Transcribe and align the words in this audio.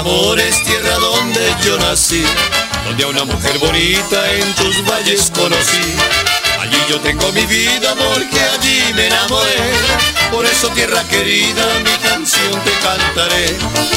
mis 0.00 0.08
amores, 0.08 0.62
tierra 0.62 0.94
donde 0.98 1.54
yo 1.62 1.78
nací, 1.78 2.24
donde 2.86 3.04
a 3.04 3.08
una 3.08 3.24
mujer 3.24 3.58
bonita 3.58 4.32
en 4.32 4.54
tus 4.54 4.84
valles 4.86 5.30
conocí. 5.34 5.94
Allí 6.60 6.76
yo 6.88 7.00
tengo 7.00 7.30
mi 7.32 7.44
vida 7.46 7.94
porque 7.94 8.40
allí 8.54 8.94
me 8.94 9.08
enamoré. 9.08 9.56
Por 10.30 10.46
eso 10.46 10.68
tierra 10.68 11.02
querida, 11.04 11.64
mi 11.84 12.08
canción 12.08 12.52
te 12.64 12.70
cantaré. 12.82 13.56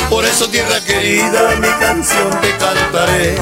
Por 0.09 0.25
eso 0.25 0.49
tierra 0.49 0.79
querida, 0.81 1.55
mi 1.61 1.69
canción 1.79 2.29
te 2.41 2.57
cantaré. 2.57 3.35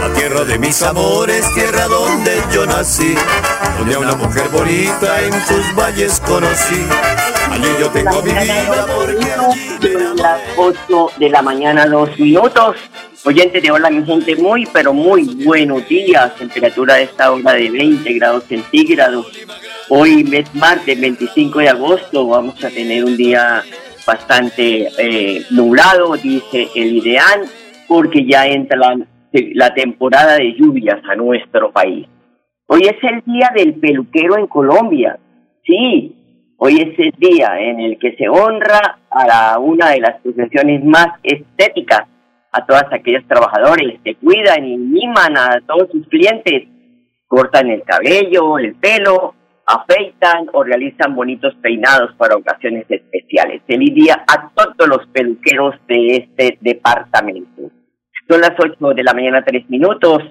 La 0.00 0.12
tierra 0.14 0.44
de 0.44 0.58
mis 0.58 0.82
amores, 0.82 1.44
tierra 1.54 1.86
donde 1.86 2.42
yo 2.52 2.66
nací, 2.66 3.14
donde 3.80 3.94
a 3.94 3.98
una 3.98 4.14
mujer 4.14 4.46
bonita 4.52 5.22
en 5.22 5.30
tus 5.30 5.74
valles 5.74 6.20
conocí. 6.20 6.84
Allí 7.50 7.68
yo 7.80 7.88
tengo 7.88 8.22
mi 8.22 8.30
vida 8.30 8.86
porque 8.94 9.32
allí 9.32 9.92
Son 9.92 10.16
las 10.16 10.40
8 10.58 11.06
de 11.18 11.30
la 11.30 11.40
mañana, 11.40 11.86
dos 11.86 12.10
minutos. 12.18 12.76
Oyentes 13.24 13.62
de 13.62 13.70
Hola, 13.70 13.88
mi 13.88 14.04
gente, 14.04 14.36
muy, 14.36 14.66
pero 14.70 14.92
muy 14.92 15.44
buenos 15.46 15.88
días. 15.88 16.34
Temperatura 16.36 16.96
de 16.96 17.04
esta 17.04 17.32
hora 17.32 17.54
de 17.54 17.70
20 17.70 18.12
grados 18.14 18.44
centígrados. 18.44 19.26
Hoy, 19.88 20.24
mes 20.24 20.54
martes 20.54 21.00
25 21.00 21.60
de 21.60 21.68
agosto, 21.70 22.26
vamos 22.28 22.62
a 22.62 22.68
tener 22.68 23.02
un 23.02 23.16
día 23.16 23.62
bastante 24.06 24.90
eh, 24.98 25.46
nublado, 25.50 26.16
dice 26.16 26.68
el 26.74 26.96
ideal, 26.96 27.46
porque 27.88 28.26
ya 28.26 28.46
entra 28.46 28.76
la, 28.76 28.98
la 29.32 29.72
temporada 29.72 30.34
de 30.34 30.52
lluvias 30.52 31.00
a 31.10 31.14
nuestro 31.14 31.72
país. 31.72 32.06
Hoy 32.72 32.82
es 32.82 33.02
el 33.02 33.20
día 33.26 33.50
del 33.52 33.74
peluquero 33.80 34.38
en 34.38 34.46
Colombia. 34.46 35.18
Sí, 35.66 36.54
hoy 36.56 36.76
es 36.76 36.96
el 37.00 37.10
día 37.18 37.58
en 37.58 37.80
el 37.80 37.98
que 37.98 38.14
se 38.14 38.28
honra 38.28 39.00
a 39.10 39.58
una 39.58 39.90
de 39.90 39.98
las 39.98 40.20
profesiones 40.20 40.84
más 40.84 41.08
estéticas, 41.24 42.02
a 42.52 42.64
todas 42.66 42.84
aquellas 42.92 43.26
trabajadores 43.26 43.98
que 44.04 44.14
cuidan 44.14 44.64
y 44.64 44.76
miman 44.76 45.36
a 45.36 45.60
todos 45.66 45.90
sus 45.90 46.06
clientes, 46.06 46.68
cortan 47.26 47.70
el 47.70 47.82
cabello, 47.82 48.56
el 48.58 48.76
pelo, 48.76 49.34
afeitan 49.66 50.46
o 50.52 50.62
realizan 50.62 51.16
bonitos 51.16 51.56
peinados 51.56 52.14
para 52.14 52.36
ocasiones 52.36 52.86
especiales. 52.88 53.62
Feliz 53.66 53.92
día 53.96 54.24
a 54.28 54.48
todos 54.54 54.88
los 54.88 55.08
peluqueros 55.08 55.74
de 55.88 56.18
este 56.18 56.56
departamento. 56.60 57.62
Son 58.28 58.40
las 58.40 58.52
8 58.56 58.94
de 58.94 59.02
la 59.02 59.12
mañana, 59.12 59.42
3 59.44 59.68
minutos, 59.68 60.22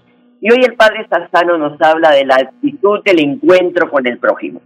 y 0.41 0.51
hoy 0.51 0.63
el 0.63 0.75
Padre 0.75 1.05
Sassano 1.09 1.57
nos 1.57 1.79
habla 1.81 2.11
de 2.11 2.25
la 2.25 2.35
actitud 2.35 3.03
del 3.03 3.19
encuentro 3.19 3.89
con 3.89 4.07
el 4.07 4.19
prójimo. 4.19 4.61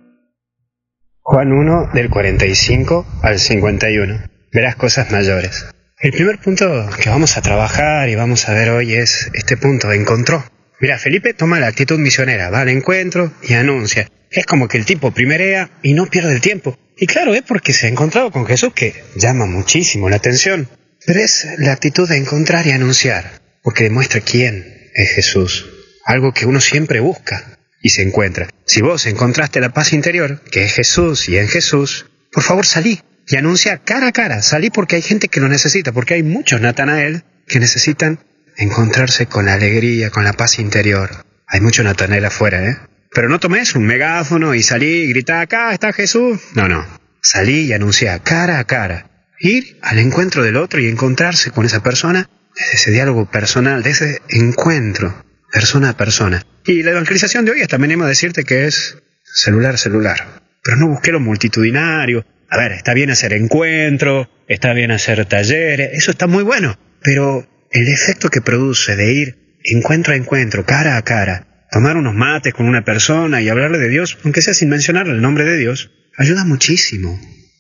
Juan 1.22 1.52
1 1.52 1.90
del 1.94 2.10
45 2.10 3.06
al 3.24 3.40
51. 3.40 4.20
Verás 4.52 4.76
cosas 4.76 5.12
mayores. 5.12 5.68
El 6.00 6.12
primer 6.12 6.38
punto 6.40 6.90
que 7.02 7.10
vamos 7.10 7.38
a 7.38 7.42
trabajar 7.42 8.10
y 8.10 8.16
vamos 8.16 8.48
a 8.50 8.54
ver 8.54 8.70
hoy 8.70 8.94
es 8.94 9.32
este 9.34 9.56
punto, 9.56 9.92
encontró. 9.92 10.44
Mira, 10.82 10.98
Felipe 10.98 11.34
toma 11.34 11.60
la 11.60 11.68
actitud 11.68 11.98
misionera, 11.98 12.50
va 12.50 12.62
al 12.62 12.70
encuentro 12.70 13.32
y 13.42 13.54
anuncia. 13.54 14.08
Es 14.30 14.46
como 14.46 14.68
que 14.68 14.78
el 14.78 14.86
tipo 14.86 15.12
primerea 15.12 15.70
y 15.82 15.94
no 15.94 16.08
pierde 16.08 16.34
el 16.34 16.42
tiempo. 16.42 16.78
Y 16.98 17.08
claro, 17.08 17.34
es 17.34 17.42
porque 17.44 17.72
se 17.72 17.86
ha 17.86 17.90
encontrado 17.90 18.32
con 18.32 18.46
Jesús 18.46 18.74
que 18.74 18.94
llama 19.16 19.46
muchísimo 19.46 20.10
la 20.10 20.18
atención. 20.18 20.68
Pero 21.06 21.20
es 21.22 21.48
la 21.58 21.72
actitud 21.72 22.08
de 22.08 22.18
encontrar 22.18 22.68
y 22.68 22.72
anunciar, 22.72 23.24
porque 23.62 23.86
demuestra 23.86 24.22
quién 24.22 24.73
es 24.94 25.12
Jesús. 25.12 25.70
Algo 26.06 26.34
que 26.34 26.46
uno 26.46 26.62
siempre 26.62 27.00
busca 27.00 27.58
y 27.82 27.90
se 27.90 28.02
encuentra. 28.02 28.50
Si 28.66 28.82
vos 28.82 29.06
encontraste 29.06 29.60
la 29.60 29.74
paz 29.74 29.94
interior, 29.94 30.42
que 30.52 30.64
es 30.64 30.74
Jesús 30.74 31.30
y 31.30 31.38
en 31.38 31.48
Jesús, 31.48 32.08
por 32.32 32.44
favor 32.44 32.66
salí 32.66 33.02
y 33.28 33.36
anuncia 33.36 33.80
cara 33.80 34.08
a 34.08 34.12
cara. 34.12 34.42
Salí 34.42 34.70
porque 34.70 34.98
hay 34.98 35.02
gente 35.02 35.28
que 35.28 35.40
lo 35.40 35.48
necesita, 35.48 35.92
porque 35.92 36.16
hay 36.16 36.24
muchos 36.24 36.62
Natanael 36.62 37.24
que 37.48 37.60
necesitan 37.60 38.20
encontrarse 38.58 39.26
con 39.26 39.46
la 39.46 39.54
alegría, 39.54 40.10
con 40.10 40.24
la 40.24 40.34
paz 40.34 40.60
interior. 40.60 41.26
Hay 41.48 41.62
mucho 41.62 41.84
Natanael 41.84 42.26
afuera, 42.26 42.64
¿eh? 42.64 42.78
Pero 43.14 43.30
no 43.30 43.40
tomes 43.40 43.76
un 43.76 43.86
megáfono 43.86 44.56
y 44.56 44.64
salí 44.64 45.04
y 45.04 45.10
grita, 45.10 45.42
acá 45.42 45.72
está 45.72 45.94
Jesús. 45.94 46.40
No, 46.56 46.68
no. 46.68 46.86
Salí 47.22 47.66
y 47.66 47.74
anuncia 47.74 48.20
cara 48.20 48.60
a 48.60 48.64
cara. 48.66 49.10
Ir 49.40 49.78
al 49.82 50.00
encuentro 50.00 50.44
del 50.44 50.58
otro 50.58 50.80
y 50.80 50.88
encontrarse 50.88 51.52
con 51.52 51.66
esa 51.66 51.84
persona 51.84 52.30
desde 52.56 52.74
ese 52.74 52.92
diálogo 52.92 53.30
personal, 53.30 53.84
de 53.84 53.90
ese 53.90 54.22
encuentro 54.30 55.24
persona 55.54 55.90
a 55.90 55.98
persona. 55.98 56.44
Y 56.66 56.82
la 56.82 56.92
evangelización 56.92 57.46
de 57.46 57.52
hoy 57.52 57.62
es 57.62 57.68
también 57.68 57.92
hemos 57.92 58.08
decirte 58.08 58.44
que 58.44 58.66
es 58.66 58.98
celular, 59.24 59.78
celular. 59.78 60.42
Pero 60.64 60.78
no 60.78 60.88
busqué 60.88 61.12
lo 61.12 61.20
multitudinario. 61.20 62.26
A 62.50 62.58
ver, 62.58 62.72
está 62.72 62.94
bien 62.94 63.12
hacer 63.12 63.34
encuentro, 63.34 64.30
está 64.48 64.74
bien 64.74 64.92
hacer 64.92 65.26
talleres, 65.26 65.92
eso 65.94 66.12
está 66.12 66.28
muy 66.28 66.44
bueno. 66.44 66.78
Pero 67.02 67.48
el 67.72 67.88
efecto 67.88 68.30
que 68.30 68.42
produce 68.42 68.96
de 68.96 69.14
ir 69.14 69.60
encuentro 69.64 70.14
a 70.14 70.16
encuentro, 70.16 70.66
cara 70.66 70.98
a 70.98 71.04
cara, 71.04 71.68
tomar 71.72 71.98
unos 71.98 72.16
mates 72.16 72.54
con 72.54 72.68
una 72.68 72.84
persona 72.84 73.42
y 73.42 73.50
hablarle 73.50 73.78
de 73.78 73.90
Dios, 73.90 74.18
aunque 74.24 74.42
sea 74.42 74.54
sin 74.54 74.70
mencionar 74.70 75.08
el 75.08 75.22
nombre 75.22 75.46
de 75.46 75.58
Dios, 75.58 75.92
ayuda 76.18 76.46
muchísimo. 76.46 77.20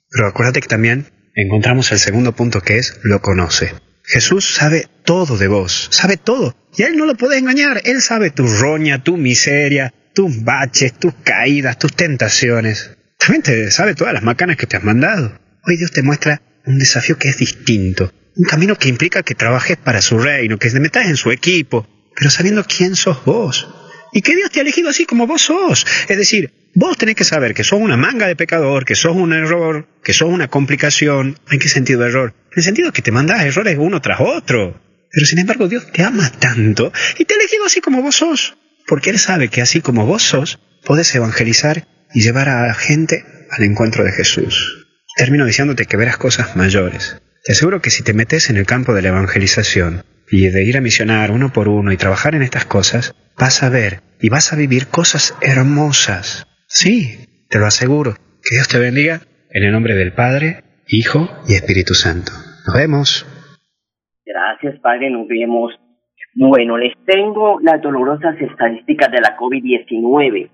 Pero 0.09 0.27
acuérdate 0.27 0.61
que 0.61 0.67
también 0.67 1.07
encontramos 1.35 1.91
el 1.91 1.99
segundo 1.99 2.35
punto 2.35 2.61
que 2.61 2.77
es 2.77 2.99
lo 3.03 3.21
conoce. 3.21 3.73
Jesús 4.03 4.55
sabe 4.55 4.87
todo 5.05 5.37
de 5.37 5.47
vos, 5.47 5.87
sabe 5.91 6.17
todo. 6.17 6.55
Y 6.75 6.83
a 6.83 6.87
Él 6.87 6.97
no 6.97 7.05
lo 7.05 7.15
puede 7.15 7.37
engañar. 7.37 7.81
Él 7.85 8.01
sabe 8.01 8.31
tu 8.31 8.47
roña, 8.47 9.03
tu 9.03 9.17
miseria, 9.17 9.93
tus 10.13 10.43
baches, 10.43 10.93
tus 10.93 11.13
caídas, 11.23 11.77
tus 11.77 11.93
tentaciones. 11.93 12.91
También 13.17 13.43
te 13.43 13.71
sabe 13.71 13.95
todas 13.95 14.13
las 14.13 14.23
macanas 14.23 14.57
que 14.57 14.67
te 14.67 14.77
has 14.77 14.83
mandado. 14.83 15.39
Hoy 15.65 15.77
Dios 15.77 15.91
te 15.91 16.03
muestra 16.03 16.41
un 16.65 16.79
desafío 16.79 17.17
que 17.17 17.29
es 17.29 17.37
distinto. 17.37 18.11
Un 18.35 18.45
camino 18.45 18.75
que 18.75 18.89
implica 18.89 19.23
que 19.23 19.35
trabajes 19.35 19.77
para 19.77 20.01
su 20.01 20.17
reino, 20.17 20.57
que 20.57 20.69
te 20.69 20.79
metas 20.79 21.07
en 21.07 21.17
su 21.17 21.31
equipo, 21.31 21.87
pero 22.15 22.29
sabiendo 22.29 22.63
quién 22.65 22.95
sos 22.95 23.23
vos. 23.25 23.67
Y 24.13 24.21
que 24.21 24.35
Dios 24.35 24.51
te 24.51 24.59
ha 24.59 24.61
elegido 24.61 24.89
así 24.89 25.05
como 25.05 25.27
vos 25.27 25.41
sos. 25.41 25.85
Es 26.07 26.17
decir, 26.17 26.51
vos 26.75 26.97
tenés 26.97 27.15
que 27.15 27.23
saber 27.23 27.53
que 27.53 27.63
sos 27.63 27.79
una 27.79 27.97
manga 27.97 28.27
de 28.27 28.35
pecador, 28.35 28.85
que 28.85 28.95
sos 28.95 29.15
un 29.15 29.33
error, 29.33 29.87
que 30.03 30.13
sos 30.13 30.29
una 30.29 30.47
complicación. 30.47 31.39
¿En 31.49 31.59
qué 31.59 31.67
sentido 31.67 32.05
error? 32.05 32.33
En 32.51 32.57
el 32.57 32.63
sentido 32.63 32.93
que 32.93 33.01
te 33.01 33.11
mandás 33.11 33.43
errores 33.43 33.77
uno 33.79 34.01
tras 34.01 34.19
otro. 34.21 34.79
Pero 35.11 35.25
sin 35.25 35.39
embargo 35.39 35.67
Dios 35.67 35.91
te 35.91 36.03
ama 36.03 36.31
tanto 36.31 36.91
y 37.17 37.25
te 37.25 37.33
ha 37.33 37.37
elegido 37.37 37.65
así 37.65 37.81
como 37.81 38.01
vos 38.01 38.15
sos. 38.15 38.55
Porque 38.87 39.09
Él 39.09 39.19
sabe 39.19 39.47
que 39.49 39.61
así 39.61 39.81
como 39.81 40.05
vos 40.05 40.23
sos, 40.23 40.59
podés 40.85 41.13
evangelizar 41.15 41.87
y 42.13 42.21
llevar 42.21 42.49
a 42.49 42.67
la 42.67 42.73
gente 42.73 43.25
al 43.49 43.63
encuentro 43.63 44.03
de 44.03 44.11
Jesús. 44.11 44.85
Termino 45.15 45.45
diciéndote 45.45 45.85
que 45.85 45.97
verás 45.97 46.17
cosas 46.17 46.55
mayores. 46.55 47.17
Te 47.43 47.53
aseguro 47.53 47.81
que 47.81 47.89
si 47.89 48.03
te 48.03 48.13
metes 48.13 48.49
en 48.49 48.57
el 48.57 48.65
campo 48.65 48.93
de 48.93 49.01
la 49.01 49.09
evangelización 49.09 50.03
y 50.29 50.47
de 50.49 50.63
ir 50.63 50.77
a 50.77 50.81
misionar 50.81 51.31
uno 51.31 51.51
por 51.51 51.67
uno 51.67 51.91
y 51.91 51.97
trabajar 51.97 52.35
en 52.35 52.41
estas 52.41 52.65
cosas, 52.65 53.15
vas 53.37 53.63
a 53.63 53.69
ver 53.69 54.01
y 54.21 54.29
vas 54.29 54.53
a 54.53 54.55
vivir 54.55 54.87
cosas 54.87 55.37
hermosas. 55.41 56.47
Sí, 56.67 57.45
te 57.49 57.59
lo 57.59 57.65
aseguro. 57.65 58.13
Que 58.13 58.55
Dios 58.55 58.67
te 58.67 58.79
bendiga 58.79 59.21
en 59.51 59.63
el 59.63 59.71
nombre 59.71 59.95
del 59.95 60.13
Padre, 60.13 60.63
Hijo 60.87 61.29
y 61.47 61.53
Espíritu 61.53 61.93
Santo. 61.93 62.31
Nos 62.65 62.75
vemos. 62.75 63.25
Gracias, 64.25 64.79
Padre, 64.81 65.09
nos 65.09 65.27
vemos. 65.27 65.73
Bueno, 66.35 66.77
les 66.77 66.93
tengo 67.05 67.59
las 67.61 67.81
dolorosas 67.81 68.35
estadísticas 68.41 69.11
de 69.11 69.21
la 69.21 69.37
COVID-19. 69.37 70.49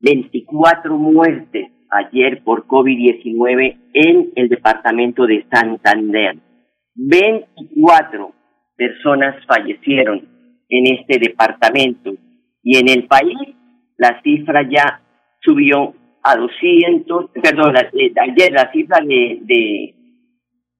24 0.00 0.96
muertes 0.96 1.68
ayer 1.90 2.42
por 2.42 2.66
COVID-19 2.66 3.76
en 3.92 4.30
el 4.34 4.48
departamento 4.48 5.26
de 5.26 5.46
Santander. 5.50 6.36
24 6.94 8.32
personas 8.76 9.44
fallecieron 9.46 10.28
en 10.68 10.98
este 10.98 11.18
departamento 11.18 12.14
y 12.62 12.78
en 12.78 12.88
el 12.88 13.06
país 13.06 13.36
la 13.96 14.20
cifra 14.22 14.62
ya 14.68 15.00
subió 15.40 15.94
a 16.22 16.36
200, 16.36 17.30
perdón, 17.42 17.76
eh, 17.76 18.12
ayer 18.20 18.52
la 18.52 18.70
cifra 18.72 18.98
de, 19.04 19.38
de, 19.42 19.94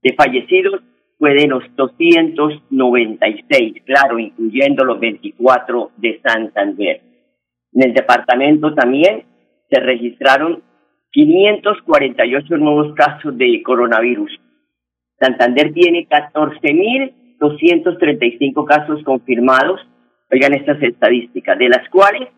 de 0.03 0.15
fallecidos 0.15 0.83
fue 1.19 1.35
de 1.35 1.47
los 1.47 1.63
296, 1.77 3.75
claro, 3.85 4.19
incluyendo 4.19 4.85
los 4.85 4.99
24 4.99 5.93
de 5.97 6.21
Santander. 6.23 7.01
En 7.73 7.89
el 7.89 7.95
departamento 7.95 8.75
también 8.75 9.25
se 9.71 9.81
registraron 9.81 10.63
548 11.11 12.57
nuevos 12.57 12.95
casos 12.95 13.37
de 13.37 13.63
coronavirus. 13.63 14.33
Santander 15.21 15.73
tiene 15.73 16.07
14.235 17.39 18.65
casos 18.65 19.05
confirmados, 19.05 19.81
oigan 20.31 20.55
estas 20.55 20.83
estadísticas, 20.83 21.59
de 21.59 21.69
las 21.69 21.87
cuales 21.91 22.31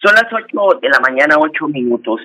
Son 0.00 0.14
las 0.14 0.32
ocho 0.32 0.78
de 0.80 0.88
la 0.88 1.00
mañana, 1.00 1.36
ocho 1.38 1.68
minutos. 1.68 2.20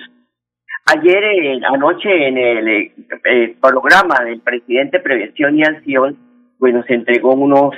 Ayer, 0.86 1.22
eh, 1.22 1.60
anoche, 1.70 2.28
en 2.28 2.38
el 2.38 2.68
eh, 2.68 3.56
programa 3.60 4.24
del 4.24 4.40
presidente 4.40 5.00
Prevención 5.00 5.58
y 5.58 5.62
Acción, 5.62 6.16
pues 6.58 6.74
nos 6.74 6.88
entregó 6.88 7.34
unos, 7.34 7.74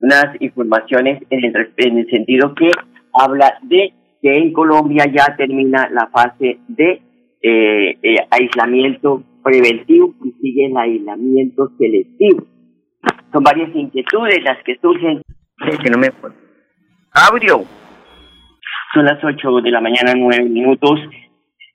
unas 0.00 0.40
informaciones 0.40 1.22
en 1.30 1.44
el, 1.44 1.72
en 1.76 1.98
el 1.98 2.10
sentido 2.10 2.54
que 2.54 2.70
habla 3.12 3.58
de 3.62 3.92
que 4.22 4.38
en 4.38 4.52
Colombia 4.52 5.04
ya 5.06 5.36
termina 5.36 5.88
la 5.90 6.06
fase 6.06 6.58
de 6.68 7.02
eh, 7.44 8.16
aislamiento 8.30 9.22
preventivo 9.42 10.14
y 10.24 10.32
sigue 10.40 10.66
el 10.66 10.76
aislamiento 10.76 11.70
selectivo 11.78 12.46
son 13.34 13.42
varias 13.42 13.74
inquietudes 13.74 14.42
las 14.44 14.62
que 14.62 14.76
surgen. 14.80 15.22
Que 15.58 15.90
no 15.90 15.98
me 15.98 16.08
Audio. 17.12 17.64
Son 18.94 19.04
las 19.04 19.22
ocho 19.24 19.60
de 19.60 19.70
la 19.70 19.80
mañana, 19.80 20.12
nueve 20.16 20.44
minutos. 20.44 21.00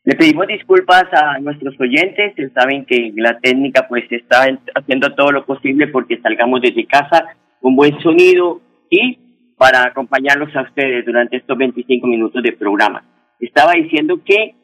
Le 0.05 0.15
pedimos 0.15 0.47
disculpas 0.47 1.05
a 1.11 1.37
nuestros 1.39 1.75
oyentes. 1.79 2.33
Saben 2.53 2.85
que 2.85 3.11
la 3.15 3.39
técnica 3.39 3.87
pues 3.87 4.05
está 4.09 4.45
haciendo 4.75 5.13
todo 5.15 5.31
lo 5.31 5.45
posible 5.45 5.87
porque 5.87 6.19
salgamos 6.21 6.61
desde 6.61 6.85
casa 6.85 7.25
con 7.61 7.75
buen 7.75 7.99
sonido 7.99 8.61
y 8.89 9.17
para 9.57 9.83
acompañarlos 9.83 10.55
a 10.55 10.61
ustedes 10.61 11.05
durante 11.05 11.37
estos 11.37 11.57
25 11.57 12.07
minutos 12.07 12.41
de 12.41 12.53
programa. 12.53 13.03
Estaba 13.39 13.73
diciendo 13.73 14.21
que 14.23 14.55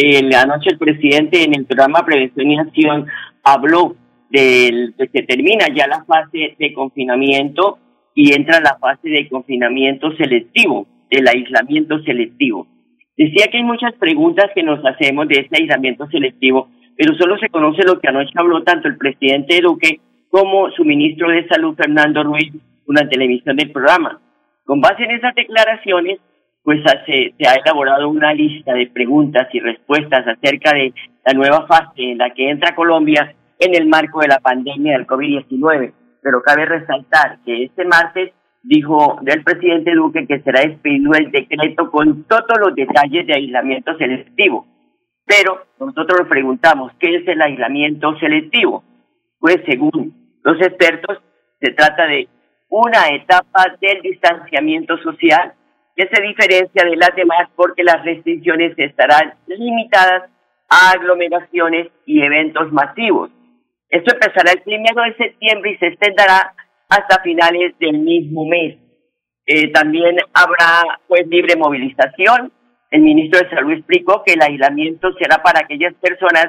eh, 0.00 0.30
anoche 0.36 0.70
el 0.70 0.78
presidente 0.78 1.42
en 1.42 1.56
el 1.56 1.66
programa 1.66 2.04
Prevención 2.06 2.48
y 2.48 2.58
Acción 2.58 3.06
habló 3.42 3.96
del, 4.30 4.94
que 4.96 5.08
se 5.08 5.22
termina 5.24 5.66
ya 5.74 5.88
la 5.88 6.04
fase 6.04 6.54
de 6.56 6.72
confinamiento 6.72 7.78
y 8.14 8.32
entra 8.32 8.60
la 8.60 8.78
fase 8.78 9.08
de 9.08 9.28
confinamiento 9.28 10.14
selectivo, 10.16 10.86
del 11.10 11.26
aislamiento 11.26 12.00
selectivo. 12.04 12.68
Decía 13.16 13.48
que 13.50 13.56
hay 13.56 13.64
muchas 13.64 13.92
preguntas 13.94 14.46
que 14.54 14.62
nos 14.62 14.78
hacemos 14.84 15.26
de 15.26 15.40
este 15.40 15.62
aislamiento 15.62 16.06
selectivo, 16.06 16.68
pero 16.96 17.16
solo 17.16 17.36
se 17.38 17.48
conoce 17.48 17.82
lo 17.84 17.98
que 17.98 18.08
anoche 18.08 18.30
habló 18.36 18.62
tanto 18.62 18.86
el 18.86 18.98
presidente 18.98 19.60
Duque 19.60 20.00
como 20.30 20.70
su 20.70 20.84
ministro 20.84 21.28
de 21.28 21.48
Salud, 21.48 21.74
Fernando 21.74 22.22
Ruiz, 22.22 22.52
durante 22.86 23.18
la 23.18 23.24
emisión 23.24 23.56
del 23.56 23.72
programa. 23.72 24.20
Con 24.64 24.80
base 24.80 25.02
en 25.02 25.10
esas 25.10 25.34
declaraciones, 25.34 26.20
pues 26.68 26.82
se, 27.06 27.32
ha 27.48 27.54
elaborado 27.54 28.10
una 28.10 28.34
lista 28.34 28.74
de 28.74 28.88
preguntas 28.88 29.48
y 29.54 29.58
respuestas 29.58 30.28
acerca 30.28 30.74
de 30.74 30.92
la 31.24 31.32
nueva 31.32 31.66
fase 31.66 32.02
en 32.12 32.18
la 32.18 32.28
que 32.34 32.50
entra 32.50 32.74
Colombia 32.74 33.34
en 33.58 33.74
el 33.74 33.88
marco 33.88 34.20
de 34.20 34.28
la 34.28 34.38
pandemia 34.38 34.92
del 34.92 35.06
COVID-19. 35.06 35.94
Pero 36.20 36.42
cabe 36.42 36.66
resaltar 36.66 37.38
que 37.46 37.64
este 37.64 37.86
martes 37.86 38.34
dijo 38.62 39.18
del 39.22 39.42
presidente 39.44 39.94
Duque 39.94 40.26
que 40.26 40.40
será 40.40 40.60
despedido 40.60 41.14
el 41.14 41.30
decreto 41.30 41.90
con 41.90 42.24
todos 42.24 42.58
los 42.60 42.74
detalles 42.74 43.26
de 43.26 43.32
aislamiento 43.32 43.96
selectivo. 43.96 44.66
Pero 45.24 45.64
nosotros 45.80 46.20
nos 46.20 46.28
preguntamos, 46.28 46.92
¿qué 47.00 47.16
es 47.16 47.28
el 47.28 47.40
aislamiento 47.40 48.14
selectivo? 48.18 48.84
Pues 49.40 49.56
según 49.64 50.36
los 50.44 50.60
expertos, 50.60 51.16
se 51.62 51.72
trata 51.72 52.06
de 52.06 52.28
una 52.68 53.08
etapa 53.08 53.74
del 53.80 54.02
distanciamiento 54.02 54.98
social 54.98 55.54
que 55.98 56.08
se 56.14 56.22
diferencia 56.22 56.84
de 56.84 56.94
las 56.94 57.10
demás 57.16 57.50
porque 57.56 57.82
las 57.82 58.04
restricciones 58.04 58.72
estarán 58.76 59.34
limitadas 59.48 60.30
a 60.68 60.90
aglomeraciones 60.92 61.88
y 62.06 62.22
eventos 62.22 62.70
masivos. 62.70 63.30
Esto 63.88 64.14
empezará 64.14 64.52
el 64.52 64.62
primero 64.62 65.02
de 65.02 65.16
septiembre 65.16 65.72
y 65.72 65.78
se 65.78 65.88
extenderá 65.88 66.54
hasta 66.88 67.20
finales 67.22 67.76
del 67.80 67.98
mismo 67.98 68.44
mes. 68.44 68.76
Eh, 69.44 69.72
también 69.72 70.18
habrá 70.34 71.00
pues 71.08 71.26
libre 71.26 71.56
movilización. 71.56 72.52
El 72.92 73.00
ministro 73.00 73.40
de 73.40 73.50
Salud 73.50 73.72
explicó 73.72 74.22
que 74.24 74.34
el 74.34 74.42
aislamiento 74.42 75.12
será 75.14 75.42
para 75.42 75.64
aquellas 75.64 75.94
personas 75.94 76.46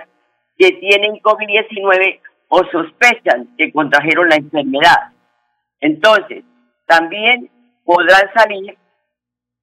que 0.59 0.73
tienen 0.73 1.13
COVID-19 1.23 2.19
o 2.49 2.63
sospechan 2.65 3.55
que 3.57 3.73
contrajeron 3.73 4.29
la 4.29 4.35
enfermedad. 4.35 5.13
Entonces, 5.79 6.43
también 6.85 7.49
podrán 7.83 8.31
salir, 8.35 8.77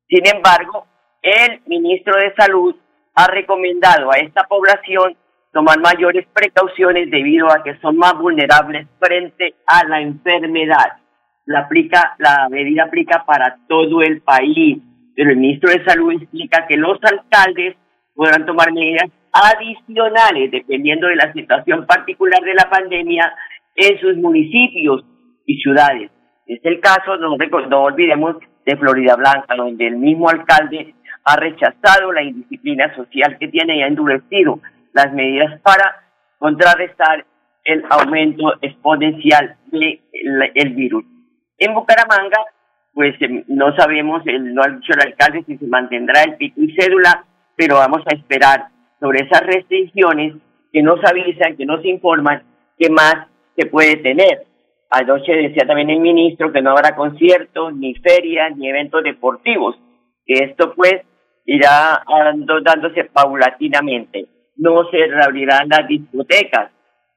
sin 0.09 0.27
embargo, 0.27 0.87
el 1.23 1.61
ministro 1.67 2.15
de 2.19 2.35
Salud 2.35 2.77
ha 3.15 3.27
recomendado 3.27 4.13
a 4.13 4.19
esta 4.19 4.45
población 4.45 5.17
tomar 5.53 5.81
mayores 5.81 6.27
precauciones 6.33 7.11
debido 7.11 7.51
a 7.51 7.63
que 7.65 7.79
son 7.79 7.97
más 7.97 8.17
vulnerables 8.19 8.87
frente 8.99 9.55
a 9.67 9.87
la 9.87 10.01
enfermedad. 10.01 10.99
La, 11.47 11.61
aplica, 11.61 12.15
la 12.19 12.49
medida 12.51 12.85
aplica 12.85 13.25
para 13.27 13.57
todo 13.67 14.03
el 14.03 14.21
país, 14.21 14.79
pero 15.15 15.31
el 15.31 15.39
ministro 15.39 15.71
de 15.71 15.85
Salud 15.85 16.13
explica 16.13 16.67
que 16.67 16.77
los 16.77 16.99
alcaldes 17.03 17.77
podrán 18.15 18.45
tomar 18.45 18.73
medidas 18.73 19.11
adicionales 19.33 20.51
dependiendo 20.51 21.07
de 21.07 21.17
la 21.17 21.33
situación 21.33 21.87
particular 21.87 22.43
de 22.43 22.55
la 22.55 22.69
pandemia 22.69 23.33
en 23.75 23.99
sus 23.99 24.17
municipios 24.17 25.05
y 25.47 25.57
ciudades. 25.61 26.11
Es 26.47 26.61
el 26.65 26.81
caso, 26.81 27.17
no, 27.17 27.37
no 27.37 27.83
olvidemos, 27.83 28.37
de 28.67 28.77
Florida 28.77 29.17
Blanca, 29.17 29.55
donde 29.57 29.87
el 29.87 29.97
mismo 29.97 30.29
alcalde 30.29 30.95
ha 31.25 31.37
rechazado 31.37 32.13
la 32.13 32.23
indisciplina 32.23 32.95
social 32.95 33.39
que 33.39 33.49
tiene 33.49 33.79
y 33.79 33.83
ha 33.83 33.87
endurecido 33.87 34.61
las 34.93 35.13
medidas 35.13 35.61
para 35.63 36.05
contrarrestar 36.39 37.25
el 37.65 37.85
aumento 37.89 38.55
exponencial 38.61 39.57
del 39.67 40.01
el 40.55 40.75
virus. 40.75 41.05
En 41.59 41.75
Bucaramanga, 41.75 42.39
pues 42.93 43.15
em, 43.21 43.45
no 43.49 43.75
sabemos, 43.77 44.23
el, 44.27 44.55
no 44.55 44.63
ha 44.63 44.69
dicho 44.69 44.93
el 44.93 45.09
alcalde 45.09 45.45
si 45.47 45.57
se 45.57 45.67
mantendrá 45.67 46.23
el 46.23 46.37
pico 46.37 46.61
y 46.61 46.75
cédula 46.77 47.25
pero 47.57 47.77
vamos 47.77 48.03
a 48.07 48.15
esperar 48.15 48.69
sobre 49.01 49.21
esas 49.21 49.41
restricciones 49.41 50.35
que 50.73 50.83
nos 50.83 51.03
avisan, 51.05 51.57
que 51.57 51.65
nos 51.65 51.85
informan 51.85 52.43
qué 52.79 52.91
más 52.91 53.29
se 53.57 53.67
puede 53.67 53.97
tener. 53.97 54.45
Anoche 54.91 55.33
decía 55.33 55.67
también 55.67 55.91
el 55.91 56.01
ministro 56.01 56.53
que 56.53 56.63
no 56.63 56.71
habrá 56.71 56.95
conciertos, 56.95 57.75
ni 57.75 57.95
ferias, 57.95 58.57
ni 58.57 58.69
eventos 58.69 59.03
deportivos, 59.03 59.77
que 60.25 60.45
esto 60.45 60.75
pues 60.75 61.03
irá 61.45 62.03
dándose 62.63 63.05
paulatinamente. 63.05 64.27
No 64.57 64.89
se 64.91 65.07
reabrirán 65.07 65.69
las 65.69 65.87
discotecas, 65.89 66.71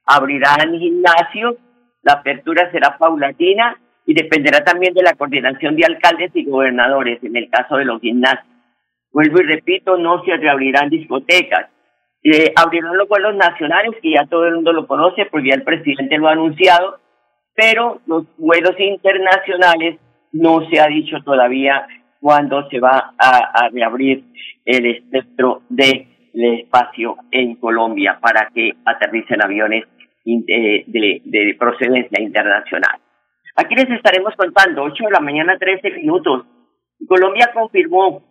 abrirán 0.05 0.77
gimnasios, 0.79 1.55
la 2.01 2.13
apertura 2.13 2.71
será 2.71 2.97
paulatina 2.97 3.77
y 4.05 4.13
dependerá 4.13 4.63
también 4.63 4.93
de 4.93 5.03
la 5.03 5.13
coordinación 5.13 5.75
de 5.75 5.85
alcaldes 5.85 6.31
y 6.33 6.45
gobernadores 6.45 7.23
en 7.23 7.35
el 7.35 7.49
caso 7.49 7.77
de 7.77 7.85
los 7.85 8.01
gimnasios. 8.01 8.45
Vuelvo 9.11 9.41
y 9.41 9.43
repito, 9.43 9.97
no 9.97 10.23
se 10.23 10.35
reabrirán 10.37 10.89
discotecas. 10.89 11.69
Eh, 12.23 12.51
abrirán 12.55 12.97
los 12.97 13.07
vuelos 13.07 13.35
nacionales, 13.35 13.95
que 14.01 14.13
ya 14.13 14.25
todo 14.25 14.45
el 14.45 14.55
mundo 14.55 14.73
lo 14.73 14.87
conoce, 14.87 15.25
porque 15.31 15.49
ya 15.49 15.55
el 15.55 15.63
presidente 15.63 16.17
lo 16.17 16.27
ha 16.27 16.33
anunciado, 16.33 16.97
pero 17.59 17.99
los 18.05 18.25
vuelos 18.37 18.79
internacionales 18.79 19.99
no 20.31 20.61
se 20.69 20.79
ha 20.79 20.87
dicho 20.87 21.17
todavía 21.25 21.85
cuándo 22.21 22.69
se 22.69 22.79
va 22.79 23.13
a, 23.17 23.69
reabrir 23.69 24.23
el 24.63 24.85
espectro 24.85 25.63
del 25.67 26.07
espacio 26.33 27.17
en 27.31 27.55
Colombia 27.55 28.17
para 28.21 28.49
que 28.53 28.71
aterricen 28.85 29.43
aviones 29.43 29.83
de, 30.23 31.21
de, 31.25 31.55
procedencia 31.59 32.21
internacional. 32.21 32.97
Aquí 33.57 33.75
les 33.75 33.89
estaremos 33.89 34.33
contando, 34.37 34.83
8 34.83 35.03
de 35.05 35.11
la 35.11 35.19
mañana, 35.19 35.57
13 35.57 35.91
minutos. 35.97 36.45
Colombia 37.09 37.51
confirmó 37.53 38.23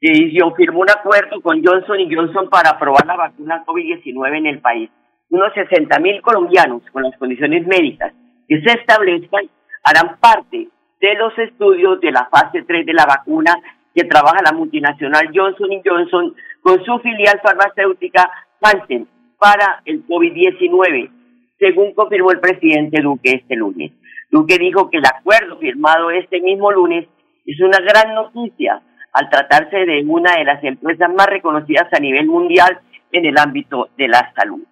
que 0.00 0.12
firmó 0.56 0.80
un 0.80 0.90
acuerdo 0.90 1.40
con 1.40 1.64
Johnson 1.64 1.98
y 1.98 2.14
Johnson 2.14 2.48
para 2.48 2.70
aprobar 2.70 3.04
la 3.06 3.16
vacuna 3.16 3.64
COVID-19 3.66 4.38
en 4.38 4.46
el 4.46 4.60
país. 4.60 4.88
Unos 5.30 5.52
60 5.54 5.98
mil 5.98 6.22
colombianos 6.22 6.82
con 6.92 7.02
las 7.02 7.16
condiciones 7.18 7.66
médicas 7.66 8.12
que 8.48 8.60
se 8.62 8.72
establezcan 8.80 9.48
harán 9.84 10.18
parte 10.18 10.68
de 11.00 11.14
los 11.14 11.38
estudios 11.38 12.00
de 12.00 12.10
la 12.10 12.28
fase 12.30 12.62
3 12.62 12.86
de 12.86 12.92
la 12.92 13.06
vacuna 13.06 13.54
que 13.94 14.04
trabaja 14.04 14.38
la 14.44 14.52
multinacional 14.52 15.30
Johnson 15.34 15.68
Johnson 15.84 16.34
con 16.60 16.84
su 16.84 16.98
filial 16.98 17.40
farmacéutica 17.42 18.30
Janssen 18.60 19.06
para 19.38 19.82
el 19.84 20.04
COVID-19, 20.06 21.10
según 21.58 21.94
confirmó 21.94 22.32
el 22.32 22.40
presidente 22.40 23.00
Duque 23.00 23.32
este 23.32 23.54
lunes. 23.54 23.92
Duque 24.30 24.58
dijo 24.58 24.90
que 24.90 24.98
el 24.98 25.06
acuerdo 25.06 25.58
firmado 25.58 26.10
este 26.10 26.40
mismo 26.40 26.72
lunes 26.72 27.06
es 27.46 27.60
una 27.60 27.78
gran 27.78 28.14
noticia 28.14 28.82
al 29.12 29.30
tratarse 29.30 29.76
de 29.86 30.04
una 30.06 30.36
de 30.36 30.44
las 30.44 30.62
empresas 30.64 31.10
más 31.14 31.26
reconocidas 31.26 31.88
a 31.92 32.00
nivel 32.00 32.26
mundial 32.26 32.80
en 33.12 33.24
el 33.24 33.38
ámbito 33.38 33.88
de 33.96 34.08
la 34.08 34.32
salud. 34.36 34.62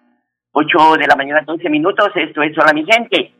8 0.51 0.97
de 0.99 1.07
la 1.07 1.15
mañana, 1.15 1.43
11 1.45 1.69
minutos, 1.69 2.09
esto 2.15 2.41
es 2.41 2.57
Hola 2.57 2.73
mi 2.73 2.85
gente. 2.85 3.36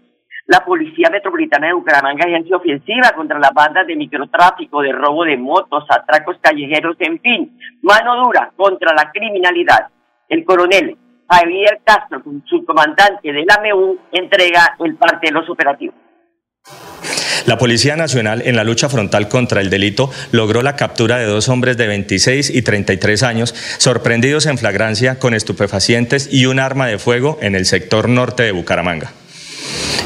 La 0.47 0.63
Policía 0.63 1.09
Metropolitana 1.11 1.67
de 1.67 1.73
Bucaramanga 1.73 2.25
ejerce 2.25 2.55
ofensiva 2.55 3.11
contra 3.13 3.37
las 3.37 3.53
bandas 3.53 3.85
de 3.85 3.97
microtráfico, 3.97 4.81
de 4.81 4.93
robo 4.93 5.25
de 5.25 5.35
motos, 5.35 5.83
atracos 5.89 6.37
callejeros, 6.39 6.95
en 6.99 7.19
fin, 7.19 7.59
mano 7.81 8.23
dura 8.23 8.53
contra 8.55 8.93
la 8.95 9.11
criminalidad. 9.11 9.89
El 10.29 10.45
coronel 10.45 10.97
Javier 11.29 11.81
Castro, 11.83 12.23
su 12.45 12.63
comandante 12.63 13.29
de 13.29 13.43
la 13.45 13.59
MEU, 13.61 13.99
entrega 14.13 14.77
el 14.79 14.95
parte 14.95 15.27
de 15.27 15.33
los 15.33 15.49
operativos. 15.49 15.95
La 17.45 17.57
Policía 17.57 17.97
Nacional, 17.97 18.41
en 18.45 18.55
la 18.55 18.63
lucha 18.63 18.87
frontal 18.87 19.27
contra 19.27 19.59
el 19.59 19.69
delito, 19.69 20.09
logró 20.31 20.61
la 20.61 20.77
captura 20.77 21.17
de 21.17 21.25
dos 21.25 21.49
hombres 21.49 21.75
de 21.75 21.87
26 21.87 22.55
y 22.55 22.61
33 22.61 23.23
años, 23.23 23.53
sorprendidos 23.79 24.45
en 24.45 24.57
flagrancia 24.57 25.19
con 25.19 25.33
estupefacientes 25.33 26.33
y 26.33 26.45
un 26.45 26.59
arma 26.61 26.87
de 26.87 26.99
fuego 26.99 27.37
en 27.41 27.55
el 27.55 27.65
sector 27.65 28.07
norte 28.07 28.43
de 28.43 28.53
Bucaramanga. 28.53 29.11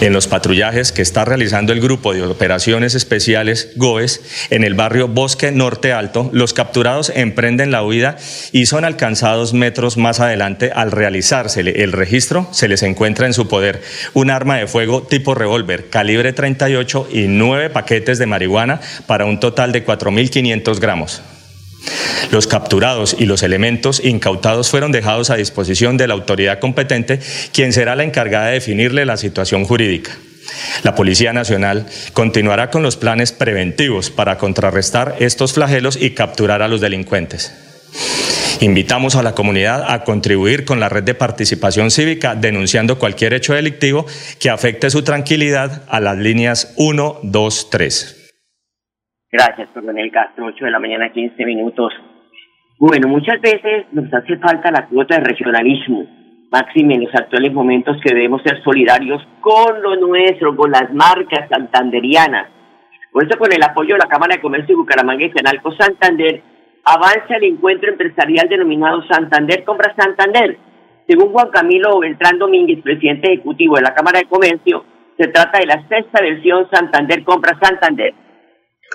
En 0.02 0.14
los 0.14 0.28
patrullajes 0.28 0.92
que 0.92 1.04
está 1.04 1.26
realizando 1.26 1.74
el 1.74 1.80
Grupo 1.80 2.14
de 2.14 2.24
Operaciones 2.24 2.96
Especiales 2.96 3.70
GOES 3.76 4.22
en 4.50 4.64
el 4.64 4.74
barrio 4.74 5.08
Bosque 5.08 5.52
Norte 5.52 5.94
Alto, 5.94 6.30
los 6.34 6.54
capturados 6.54 7.12
emprenden 7.16 7.70
la 7.70 7.84
huida 7.84 8.18
y 8.52 8.66
son 8.66 8.84
alcanzados 8.84 9.54
metros 9.54 9.98
más 9.98 10.20
adelante. 10.20 10.72
Al 10.74 10.92
realizársele 10.92 11.84
el 11.84 11.92
registro, 11.92 12.48
se 12.52 12.68
les 12.68 12.82
encuentra 12.82 13.28
en 13.28 13.34
su 13.34 13.48
poder 13.48 13.84
un 14.14 14.32
arma 14.32 14.58
de 14.58 14.66
fuego 14.66 15.04
tipo 15.04 15.36
revólver 15.36 15.90
calibre 15.90 16.34
38 16.34 17.10
y 17.12 17.28
nueve 17.28 17.70
paquetes 17.70 18.18
de 18.18 18.26
marihuana 18.26 18.82
para 19.06 19.26
un 19.26 19.40
total 19.40 19.72
de 19.72 19.86
4.500 19.86 20.80
gramos. 20.80 21.22
Los 22.32 22.48
capturados 22.48 23.16
y 23.18 23.26
los 23.26 23.44
elementos 23.44 24.02
incautados 24.04 24.70
fueron 24.70 24.92
dejados 24.92 25.30
a 25.30 25.36
disposición 25.36 25.98
de 25.98 26.08
la 26.08 26.14
autoridad 26.14 26.60
competente, 26.60 27.20
quien 27.54 27.74
será 27.74 27.96
la 27.96 28.04
encargada 28.04 28.48
de 28.48 28.54
definirle 28.54 29.06
la 29.06 29.18
situación 29.18 29.66
jurídica. 29.66 30.12
La 30.84 30.96
Policía 30.96 31.34
Nacional 31.34 31.86
continuará 32.14 32.70
con 32.70 32.84
los 32.84 32.98
planes 32.98 33.32
preventivos 33.32 34.10
para 34.10 34.38
contrarrestar 34.38 35.16
estos 35.20 35.54
flagelos 35.54 35.98
y 36.00 36.12
capturar 36.12 36.62
a 36.62 36.68
los 36.68 36.82
delincuentes. 36.82 37.54
Invitamos 38.62 39.16
a 39.16 39.24
la 39.24 39.34
comunidad 39.34 39.92
a 39.92 40.04
contribuir 40.04 40.66
con 40.66 40.80
la 40.80 40.88
red 40.88 41.04
de 41.04 41.16
participación 41.16 41.90
cívica 41.90 42.36
denunciando 42.36 43.00
cualquier 43.00 43.34
hecho 43.34 43.54
delictivo 43.54 44.06
que 44.40 44.52
afecte 44.52 44.90
su 44.92 45.02
tranquilidad 45.02 45.84
a 45.90 46.00
las 46.00 46.18
líneas 46.18 46.74
1, 46.76 47.20
2, 47.24 47.70
3. 47.72 48.21
Gracias, 49.32 49.70
coronel 49.70 50.12
Castro, 50.12 50.48
8 50.48 50.66
de 50.66 50.72
la 50.72 50.80
mañana, 50.80 51.10
15 51.10 51.46
minutos. 51.46 51.94
Bueno, 52.78 53.08
muchas 53.08 53.40
veces 53.40 53.86
nos 53.94 54.14
hace 54.14 54.36
falta 54.38 54.70
la 54.72 54.88
cuota 54.88 55.16
de 55.16 55.24
regionalismo, 55.24 56.06
máximo 56.52 56.92
en 56.92 57.06
los 57.06 57.16
actuales 57.16 57.54
momentos 57.54 57.96
que 58.04 58.14
debemos 58.14 58.42
ser 58.44 58.62
solidarios 58.62 59.26
con 59.40 59.82
lo 59.82 59.96
nuestro, 59.96 60.54
con 60.54 60.70
las 60.72 60.94
marcas 60.94 61.48
santanderianas. 61.50 62.50
Por 63.14 63.24
eso, 63.24 63.40
con 63.40 63.54
el 63.54 63.64
apoyo 63.64 63.96
de 63.96 64.00
la 64.00 64.10
Cámara 64.10 64.36
de 64.36 64.42
Comercio 64.42 64.76
de 64.76 64.82
Bucaramanga 64.82 65.24
y 65.24 65.32
Canalco 65.32 65.72
Santander, 65.78 66.42
avanza 66.84 67.38
el 67.38 67.46
encuentro 67.46 67.90
empresarial 67.90 68.50
denominado 68.50 69.02
Santander 69.08 69.64
Compra 69.64 69.96
Santander. 69.98 70.58
Según 71.08 71.32
Juan 71.32 71.52
Camilo 71.52 72.00
Beltrán 72.00 72.38
Domínguez, 72.38 72.84
presidente 72.84 73.32
ejecutivo 73.32 73.78
de 73.78 73.84
la 73.84 73.94
Cámara 73.94 74.20
de 74.20 74.26
Comercio, 74.26 74.84
se 75.18 75.30
trata 75.30 75.60
de 75.60 75.68
la 75.68 75.88
sexta 75.88 76.22
versión 76.22 76.68
Santander 76.70 77.24
Compra 77.24 77.58
Santander 77.62 78.14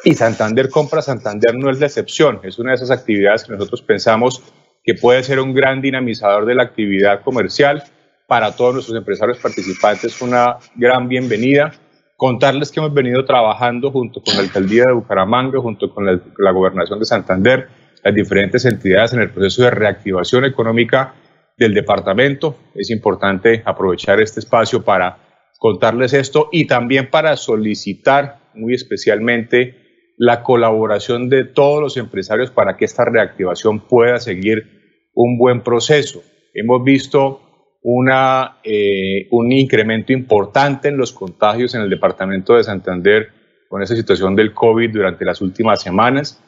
y 0.04 0.14
Santander 0.14 0.68
Compra 0.68 1.02
Santander 1.02 1.54
no 1.54 1.70
es 1.70 1.80
la 1.80 1.86
excepción, 1.86 2.40
es 2.42 2.58
una 2.58 2.70
de 2.70 2.76
esas 2.76 2.90
actividades 2.90 3.44
que 3.44 3.52
nosotros 3.52 3.82
pensamos 3.82 4.42
que 4.84 4.94
puede 4.94 5.22
ser 5.24 5.40
un 5.40 5.52
gran 5.52 5.82
dinamizador 5.82 6.46
de 6.46 6.54
la 6.54 6.62
actividad 6.62 7.22
comercial 7.22 7.82
para 8.28 8.54
todos 8.54 8.74
nuestros 8.74 8.96
empresarios 8.96 9.38
participantes, 9.38 10.20
una 10.22 10.58
gran 10.76 11.08
bienvenida. 11.08 11.72
Contarles 12.16 12.70
que 12.70 12.80
hemos 12.80 12.94
venido 12.94 13.24
trabajando 13.24 13.90
junto 13.90 14.22
con 14.22 14.36
la 14.36 14.42
alcaldía 14.42 14.84
de 14.86 14.92
Bucaramanga, 14.92 15.60
junto 15.60 15.92
con 15.92 16.06
la, 16.06 16.20
la 16.38 16.50
gobernación 16.50 16.98
de 16.98 17.04
Santander, 17.04 17.68
las 18.02 18.14
diferentes 18.14 18.64
entidades 18.64 19.12
en 19.12 19.20
el 19.20 19.30
proceso 19.30 19.64
de 19.64 19.70
reactivación 19.70 20.44
económica 20.44 21.14
del 21.58 21.74
departamento. 21.74 22.56
Es 22.74 22.90
importante 22.90 23.62
aprovechar 23.64 24.20
este 24.20 24.40
espacio 24.40 24.82
para 24.82 25.18
contarles 25.58 26.12
esto 26.12 26.48
y 26.52 26.66
también 26.66 27.10
para 27.10 27.36
solicitar 27.36 28.38
muy 28.54 28.74
especialmente 28.74 29.85
la 30.16 30.42
colaboración 30.42 31.28
de 31.28 31.44
todos 31.44 31.80
los 31.80 31.96
empresarios 31.96 32.50
para 32.50 32.76
que 32.76 32.84
esta 32.84 33.04
reactivación 33.04 33.80
pueda 33.80 34.18
seguir 34.18 35.10
un 35.14 35.38
buen 35.38 35.62
proceso. 35.62 36.22
Hemos 36.54 36.82
visto 36.84 37.42
una, 37.82 38.58
eh, 38.64 39.28
un 39.30 39.52
incremento 39.52 40.12
importante 40.12 40.88
en 40.88 40.96
los 40.96 41.12
contagios 41.12 41.74
en 41.74 41.82
el 41.82 41.90
departamento 41.90 42.54
de 42.54 42.64
Santander 42.64 43.28
con 43.68 43.82
esa 43.82 43.94
situación 43.94 44.34
del 44.34 44.54
COVID 44.54 44.92
durante 44.92 45.24
las 45.24 45.40
últimas 45.40 45.82
semanas. 45.82 46.42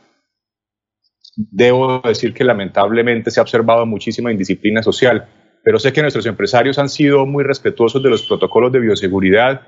Debo 1.37 2.01
decir 2.01 2.33
que 2.33 2.45
lamentablemente 2.45 3.31
se 3.31 3.39
ha 3.39 3.43
observado 3.43 3.87
muchísima 3.87 4.33
indisciplina 4.33 4.83
social, 4.83 5.29
pero 5.63 5.79
sé 5.79 5.93
que 5.93 6.03
nuestros 6.03 6.27
empresarios 6.27 6.79
han 6.79 6.89
sido 6.89 7.27
muy 7.27 7.45
respetuosos 7.45 8.03
de 8.03 8.11
los 8.11 8.27
protocolos 8.27 8.73
de 8.73 8.81
bioseguridad 8.81 9.63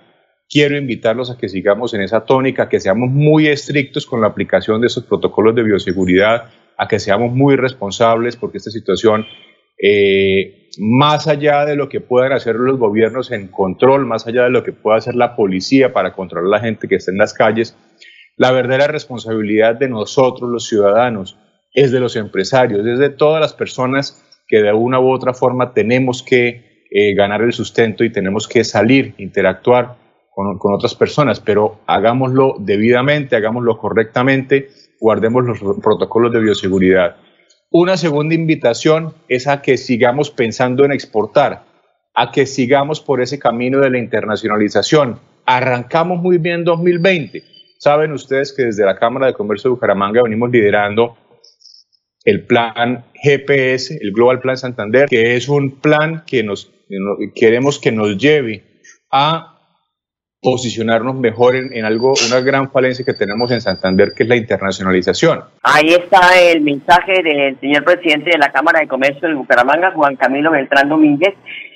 quiero 0.51 0.77
invitarlos 0.77 1.31
a 1.31 1.39
que 1.39 1.49
sigamos 1.49 1.95
en 1.95 2.03
esa 2.03 2.25
tónica, 2.25 2.69
que 2.69 2.81
seamos 2.81 3.09
muy 3.09 3.47
estrictos 3.47 4.05
con 4.05 4.21
la 4.21 4.27
aplicación 4.27 4.81
de 4.81 4.89
esos 4.89 5.05
protocolos 5.05 5.55
de 5.55 5.63
bioseguridad, 5.63 6.51
a 6.77 6.89
que 6.89 6.99
seamos 6.99 7.33
muy 7.33 7.57
responsables, 7.57 8.37
porque 8.37 8.59
esta 8.59 8.71
situación, 8.71 9.27
eh, 9.81 10.69
más 10.79 11.29
allá 11.29 11.65
de 11.65 11.77
lo 11.77 11.89
que 11.89 12.01
puedan 12.01 12.33
hacer 12.33 12.57
los 12.57 12.79
gobiernos 12.79 13.31
en 13.31 13.49
control, 13.49 14.07
más 14.07 14.27
allá 14.27 14.45
de 14.45 14.51
lo 14.51 14.65
que 14.65 14.73
pueda 14.73 14.99
hacer 14.99 15.15
la 15.15 15.37
policía 15.37 15.93
para 15.93 16.13
controlar 16.15 16.47
a 16.47 16.59
la 16.59 16.65
gente 16.65 16.89
que 16.89 16.97
está 16.97 17.13
en 17.13 17.19
las 17.19 17.33
calles, 17.33 17.77
la 18.37 18.51
verdadera 18.51 18.89
responsabilidad 18.89 19.77
de 19.77 19.89
nosotros, 19.89 20.51
los 20.51 20.67
ciudadanos, 20.67 21.39
es 21.75 21.93
de 21.93 22.01
los 22.01 22.17
empresarios, 22.17 22.85
es 22.85 22.99
de 22.99 23.11
todas 23.11 23.41
las 23.41 23.55
personas 23.55 24.25
que 24.49 24.63
de 24.63 24.73
una 24.73 24.99
u 24.99 25.13
otra 25.13 25.33
forma 25.33 25.73
tenemos 25.75 26.25
que 26.25 26.87
eh, 26.91 27.15
ganar 27.15 27.43
el 27.43 27.53
sustento 27.53 28.03
y 28.03 28.11
tenemos 28.11 28.49
que 28.49 28.65
salir, 28.65 29.15
interactuar 29.19 30.00
con, 30.59 30.75
otras 30.75 30.95
personas, 30.95 31.41
pero 31.41 31.81
hagámoslo 31.87 32.57
debidamente, 32.59 33.37
hagámoslo 33.37 33.79
correctamente, 33.79 34.69
guardemos 35.01 35.45
los 35.45 35.77
protocolos 35.83 36.33
de 36.33 36.41
bioseguridad. 36.41 37.17
Una 37.71 37.97
segunda 37.97 38.35
invitación 38.35 39.15
es 39.29 39.47
a 39.47 39.63
que 39.63 39.77
sigamos 39.77 40.31
pensando 40.31 40.85
en 40.85 40.93
exportar, 40.93 41.65
a 42.15 42.33
que 42.33 42.47
sigamos 42.47 43.01
por 43.01 43.21
ese 43.21 43.39
camino 43.39 43.79
de 43.79 43.91
la 43.91 43.99
internacionalización. 43.99 45.21
Arrancamos 45.47 46.21
muy 46.21 46.39
bien 46.39 46.65
2020. 46.65 47.45
Saben 47.79 48.13
ustedes 48.13 48.53
que 48.53 48.65
desde 48.65 48.85
la 48.85 48.97
Cámara 48.97 49.27
de 49.27 49.35
Comercio 49.35 49.71
de 49.71 49.75
Bucaramanga 49.75 50.23
venimos 50.23 50.51
liderando 50.51 51.17
el 52.25 52.45
plan 52.45 53.05
GPS, 53.15 53.99
el 54.01 54.13
Global 54.13 54.41
Plan 54.41 54.57
Santander, 54.57 55.09
que 55.09 55.37
es 55.37 55.49
un 55.49 55.81
plan 55.81 56.25
que 56.27 56.43
nos 56.43 56.71
queremos 57.35 57.79
que 57.79 57.93
nos 57.93 58.19
lleve 58.19 58.65
a 59.11 59.50
posicionarnos 60.43 61.17
mejor 61.17 61.55
en, 61.55 61.85
algo, 61.85 62.15
una 62.29 62.41
gran 62.41 62.71
falencia 62.71 63.05
que 63.05 63.13
tenemos 63.13 63.51
en 63.53 63.61
Santander, 63.61 64.09
que 64.17 64.23
es 64.23 64.29
la 64.29 64.37
internacionalización. 64.37 65.45
Ahí 65.63 65.89
está 65.89 66.41
el 66.41 66.63
mensaje 66.63 67.23
del 67.23 67.61
señor 67.61 67.85
presidente 67.85 68.31
de 68.31 68.39
la 68.39 68.51
Cámara 68.51 68.81
de 68.81 68.89
Comercio 68.89 69.29
de 69.29 69.35
Bucaramanga, 69.35 69.93
Juan 69.93 70.17
Camilo 70.17 70.51
Beltrán 70.51 70.89
Domínguez, 70.89 71.35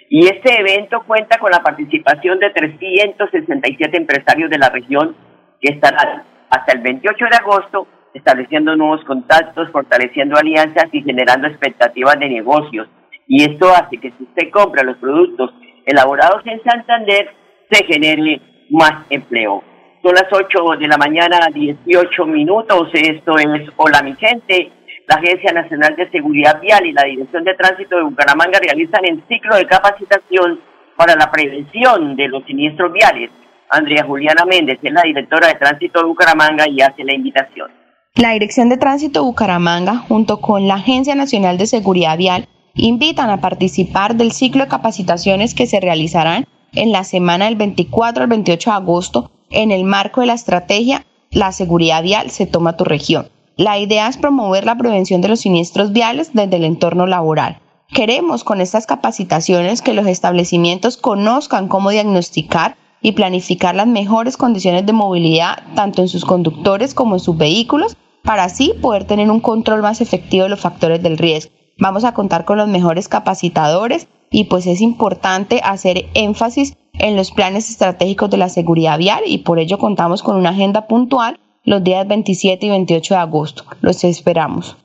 y 0.08 0.26
este 0.26 0.60
evento 0.60 1.02
cuenta 1.06 1.38
con 1.38 1.50
la 1.50 1.62
participación 1.62 2.38
de 2.38 2.50
367 2.50 3.96
empresarios 3.96 4.50
de 4.50 4.58
la 4.58 4.70
región 4.70 5.14
que 5.60 5.74
estarán 5.74 6.24
hasta 6.50 6.72
el 6.72 6.80
28 6.80 7.24
de 7.30 7.36
agosto 7.36 7.86
estableciendo 8.14 8.76
nuevos 8.76 9.04
contactos, 9.04 9.70
fortaleciendo 9.72 10.36
alianzas 10.36 10.86
y 10.92 11.02
generando 11.02 11.48
expectativas 11.48 12.18
de 12.18 12.28
negocios. 12.28 12.88
Y 13.26 13.42
esto 13.42 13.70
hace 13.70 13.98
que 13.98 14.12
si 14.16 14.22
usted 14.22 14.50
compra 14.52 14.84
los 14.84 14.96
productos 14.98 15.50
elaborados 15.84 16.42
en 16.46 16.62
Santander, 16.62 17.28
se 17.70 17.84
genere 17.84 18.40
más 18.70 19.06
empleo. 19.10 19.62
Son 20.02 20.14
las 20.14 20.26
8 20.30 20.76
de 20.78 20.86
la 20.88 20.98
mañana, 20.98 21.48
18 21.52 22.26
minutos. 22.26 22.90
Esto 22.92 23.38
es 23.38 23.70
Hola 23.76 24.02
mi 24.02 24.14
gente. 24.16 24.70
La 25.08 25.16
Agencia 25.16 25.52
Nacional 25.52 25.96
de 25.96 26.10
Seguridad 26.10 26.60
Vial 26.60 26.86
y 26.86 26.92
la 26.92 27.04
Dirección 27.04 27.44
de 27.44 27.54
Tránsito 27.54 27.96
de 27.96 28.04
Bucaramanga 28.04 28.58
realizan 28.58 29.04
el 29.04 29.22
ciclo 29.28 29.56
de 29.56 29.66
capacitación 29.66 30.60
para 30.96 31.14
la 31.14 31.30
prevención 31.30 32.16
de 32.16 32.28
los 32.28 32.44
siniestros 32.44 32.92
viales. 32.92 33.30
Andrea 33.70 34.04
Juliana 34.04 34.44
Méndez 34.44 34.78
es 34.82 34.92
la 34.92 35.02
directora 35.02 35.48
de 35.48 35.54
Tránsito 35.54 36.00
de 36.00 36.06
Bucaramanga 36.06 36.68
y 36.68 36.80
hace 36.80 37.02
la 37.04 37.14
invitación. 37.14 37.70
La 38.14 38.30
Dirección 38.32 38.68
de 38.68 38.76
Tránsito 38.76 39.24
Bucaramanga, 39.24 39.96
junto 39.96 40.40
con 40.40 40.68
la 40.68 40.74
Agencia 40.74 41.14
Nacional 41.14 41.58
de 41.58 41.66
Seguridad 41.66 42.16
Vial, 42.16 42.46
invitan 42.74 43.30
a 43.30 43.40
participar 43.40 44.14
del 44.14 44.32
ciclo 44.32 44.64
de 44.64 44.70
capacitaciones 44.70 45.54
que 45.54 45.66
se 45.66 45.80
realizarán 45.80 46.46
en 46.74 46.92
la 46.92 47.04
semana 47.04 47.46
del 47.46 47.56
24 47.56 48.24
al 48.24 48.28
28 48.28 48.70
de 48.70 48.76
agosto 48.76 49.30
en 49.50 49.70
el 49.70 49.84
marco 49.84 50.20
de 50.20 50.26
la 50.28 50.34
estrategia 50.34 51.06
La 51.30 51.52
seguridad 51.52 52.02
vial 52.02 52.30
se 52.30 52.46
toma 52.46 52.76
tu 52.76 52.84
región. 52.84 53.28
La 53.56 53.78
idea 53.78 54.08
es 54.08 54.16
promover 54.16 54.64
la 54.64 54.76
prevención 54.76 55.20
de 55.20 55.28
los 55.28 55.40
siniestros 55.40 55.92
viales 55.92 56.30
desde 56.32 56.56
el 56.56 56.64
entorno 56.64 57.06
laboral. 57.06 57.60
Queremos 57.88 58.42
con 58.42 58.60
estas 58.60 58.86
capacitaciones 58.86 59.82
que 59.82 59.94
los 59.94 60.06
establecimientos 60.06 60.96
conozcan 60.96 61.68
cómo 61.68 61.90
diagnosticar 61.90 62.76
y 63.00 63.12
planificar 63.12 63.74
las 63.74 63.86
mejores 63.86 64.36
condiciones 64.36 64.86
de 64.86 64.92
movilidad 64.92 65.62
tanto 65.74 66.02
en 66.02 66.08
sus 66.08 66.24
conductores 66.24 66.94
como 66.94 67.16
en 67.16 67.20
sus 67.20 67.36
vehículos 67.36 67.96
para 68.22 68.44
así 68.44 68.72
poder 68.80 69.04
tener 69.04 69.30
un 69.30 69.40
control 69.40 69.82
más 69.82 70.00
efectivo 70.00 70.44
de 70.44 70.50
los 70.50 70.60
factores 70.60 71.02
del 71.02 71.18
riesgo. 71.18 71.52
Vamos 71.78 72.04
a 72.04 72.14
contar 72.14 72.44
con 72.44 72.56
los 72.56 72.68
mejores 72.68 73.08
capacitadores 73.08 74.08
y 74.30 74.44
pues 74.44 74.66
es 74.66 74.80
importante 74.80 75.60
hacer 75.62 76.06
énfasis 76.14 76.76
en 76.94 77.16
los 77.16 77.32
planes 77.32 77.70
estratégicos 77.70 78.30
de 78.30 78.38
la 78.38 78.48
seguridad 78.48 78.98
vial 78.98 79.22
y 79.26 79.38
por 79.38 79.58
ello 79.58 79.78
contamos 79.78 80.22
con 80.22 80.36
una 80.36 80.50
agenda 80.50 80.86
puntual 80.86 81.38
los 81.64 81.82
días 81.82 82.06
27 82.06 82.66
y 82.66 82.70
28 82.70 83.14
de 83.14 83.20
agosto. 83.20 83.64
Los 83.80 84.04
esperamos. 84.04 84.76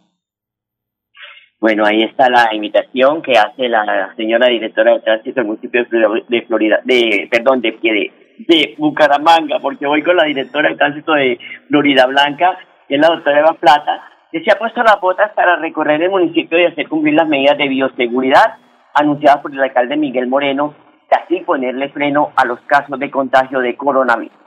Bueno, 1.59 1.85
ahí 1.85 2.03
está 2.03 2.29
la 2.29 2.53
invitación 2.53 3.21
que 3.21 3.33
hace 3.33 3.67
la 3.67 4.13
señora 4.15 4.47
directora 4.47 4.93
de 4.93 5.01
tránsito 5.01 5.41
del 5.41 5.47
municipio 5.47 5.85
de 6.29 6.41
Florida, 6.43 6.79
de, 6.85 7.27
perdón, 7.29 7.59
de, 7.59 7.77
de, 7.81 8.11
de 8.47 8.75
Bucaramanga, 8.77 9.59
porque 9.59 9.85
voy 9.85 10.01
con 10.01 10.15
la 10.15 10.23
directora 10.23 10.69
de 10.69 10.77
tránsito 10.77 11.11
de 11.13 11.37
Florida 11.67 12.05
Blanca, 12.05 12.57
que 12.87 12.95
es 12.95 13.01
la 13.01 13.09
doctora 13.09 13.39
Eva 13.39 13.57
Plata, 13.59 14.01
que 14.31 14.41
se 14.41 14.51
ha 14.51 14.57
puesto 14.57 14.81
las 14.83 15.01
botas 15.01 15.33
para 15.33 15.57
recorrer 15.57 16.01
el 16.01 16.09
municipio 16.09 16.57
y 16.57 16.65
hacer 16.65 16.87
cumplir 16.87 17.15
las 17.15 17.27
medidas 17.27 17.57
de 17.57 17.67
bioseguridad 17.67 18.55
anunciadas 18.93 19.41
por 19.41 19.51
el 19.51 19.61
alcalde 19.61 19.97
Miguel 19.97 20.27
Moreno, 20.27 20.73
y 21.11 21.15
así 21.15 21.45
ponerle 21.45 21.89
freno 21.89 22.31
a 22.35 22.45
los 22.45 22.59
casos 22.61 22.99
de 22.99 23.09
contagio 23.09 23.59
de 23.59 23.75
coronavirus. 23.75 24.39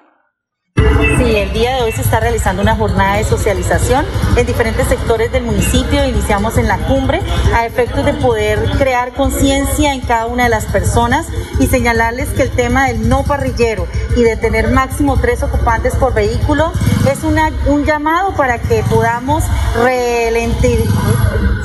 Sí, 0.74 1.36
el 1.36 1.52
día 1.52 1.76
de 1.76 1.82
hoy 1.82 1.92
se 1.92 2.00
está 2.00 2.20
realizando 2.20 2.62
una 2.62 2.76
jornada 2.76 3.16
de 3.16 3.24
socialización 3.24 4.06
en 4.36 4.46
diferentes 4.46 4.86
sectores 4.86 5.30
del 5.30 5.42
municipio. 5.44 6.04
Iniciamos 6.06 6.56
en 6.56 6.68
la 6.68 6.78
cumbre 6.78 7.20
a 7.54 7.66
efectos 7.66 8.04
de 8.04 8.14
poder 8.14 8.58
crear 8.78 9.12
conciencia 9.12 9.92
en 9.92 10.00
cada 10.00 10.26
una 10.26 10.44
de 10.44 10.48
las 10.48 10.66
personas 10.66 11.28
y 11.60 11.66
señalarles 11.66 12.30
que 12.30 12.42
el 12.42 12.50
tema 12.50 12.86
del 12.86 13.08
no 13.08 13.24
parrillero 13.24 13.86
y 14.16 14.22
de 14.22 14.36
tener 14.36 14.68
máximo 14.68 15.20
tres 15.20 15.42
ocupantes 15.42 15.96
por 15.96 16.14
vehículo 16.14 16.72
es 17.10 17.24
una, 17.24 17.50
un 17.66 17.84
llamado 17.84 18.34
para 18.34 18.58
que 18.58 18.82
podamos 18.88 19.44
relentir, 19.82 20.80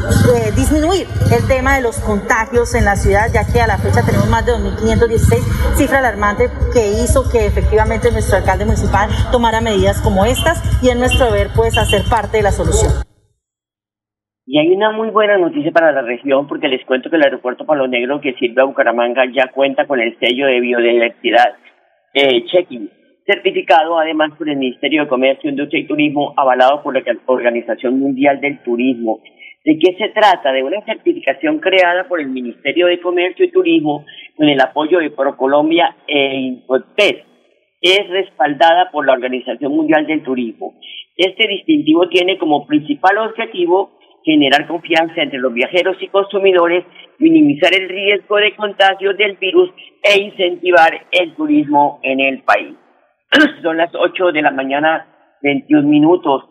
eh, 0.08 0.52
disminuir 0.56 1.08
el 1.32 1.48
tema 1.48 1.76
de 1.76 1.82
los 1.82 2.00
contagios 2.00 2.76
en 2.76 2.86
la 2.86 2.96
ciudad, 2.96 3.28
ya 3.34 3.46
que 3.46 3.62
a 3.62 3.68
la 3.68 3.78
fecha 3.78 4.06
tenemos 4.06 4.30
más 4.30 4.46
de 4.46 4.54
2.516, 4.54 5.76
cifra 5.76 6.00
alarmante 6.00 6.50
que 6.74 7.04
hizo 7.04 7.30
que 7.32 7.46
efectivamente 7.46 8.12
nuestro 8.12 8.38
alcalde 8.38 8.66
municipal 8.66 9.10
tomara 9.32 9.62
medidas 9.62 10.02
como 10.02 10.26
estas 10.26 10.62
y 10.84 10.90
en 10.90 11.00
nuestro 11.00 11.32
deber 11.32 11.50
pues 11.56 11.78
hacer 11.78 12.04
parte 12.10 12.38
de 12.38 12.44
la 12.44 12.52
solución. 12.52 12.92
Y 14.46 14.60
hay 14.60 14.72
una 14.72 14.92
muy 14.92 15.10
buena 15.10 15.38
noticia 15.38 15.72
para 15.72 15.92
la 15.92 16.02
región 16.02 16.48
porque 16.48 16.70
les 16.70 16.86
cuento 16.86 17.10
que 17.10 17.18
el 17.18 17.24
aeropuerto 17.24 17.66
Palo 17.66 17.86
Negro 17.88 18.22
que 18.22 18.34
sirve 18.36 18.62
a 18.62 18.66
Bucaramanga 18.66 19.24
ya 19.36 19.52
cuenta 19.52 19.86
con 19.88 20.00
el 20.00 20.18
sello 20.20 20.48
de 20.48 20.62
biodiversidad 20.62 21.58
eh, 22.14 22.46
checking, 22.46 22.90
certificado 23.26 24.00
además 24.00 24.32
por 24.38 24.48
el 24.48 24.56
Ministerio 24.56 25.04
de 25.04 25.10
Comercio, 25.10 25.50
Industria 25.50 25.82
y 25.82 25.88
Turismo, 25.88 26.34
avalado 26.38 26.82
por 26.82 26.94
la 26.94 27.04
Organización 27.26 28.00
Mundial 28.00 28.40
del 28.40 28.64
Turismo. 28.64 29.20
¿De 29.66 29.78
qué 29.80 29.96
se 29.98 30.10
trata? 30.10 30.52
De 30.52 30.64
una 30.64 30.82
certificación 30.86 31.60
creada 31.60 32.08
por 32.08 32.22
el 32.22 32.28
Ministerio 32.28 32.88
de 32.88 33.02
Comercio 33.02 33.46
y 33.46 33.52
Turismo 33.52 34.06
con 34.36 34.48
el 34.48 34.60
apoyo 34.62 35.00
de 35.00 35.12
ProColombia 35.12 35.96
e 36.08 36.36
Infotest. 36.36 37.26
Es 37.82 38.10
respaldada 38.10 38.90
por 38.92 39.06
la 39.06 39.14
Organización 39.14 39.74
Mundial 39.74 40.08
del 40.08 40.24
Turismo. 40.24 40.74
Este 41.16 41.48
distintivo 41.48 42.08
tiene 42.10 42.38
como 42.38 42.66
principal 42.66 43.18
objetivo 43.18 43.98
generar 44.24 44.68
confianza 44.68 45.22
entre 45.22 45.40
los 45.40 45.54
viajeros 45.54 45.96
y 46.02 46.08
consumidores, 46.10 46.84
minimizar 47.18 47.74
el 47.74 47.88
riesgo 47.88 48.36
de 48.38 48.56
contagio 48.56 49.14
del 49.14 49.38
virus 49.38 49.70
e 50.04 50.22
incentivar 50.22 51.08
el 51.12 51.34
turismo 51.34 52.00
en 52.04 52.20
el 52.20 52.44
país. 52.44 52.76
Son 53.64 53.78
las 53.78 53.90
8 53.96 54.32
de 54.34 54.42
la 54.42 54.52
mañana, 54.52 55.08
21 55.42 55.88
minutos. 55.88 56.44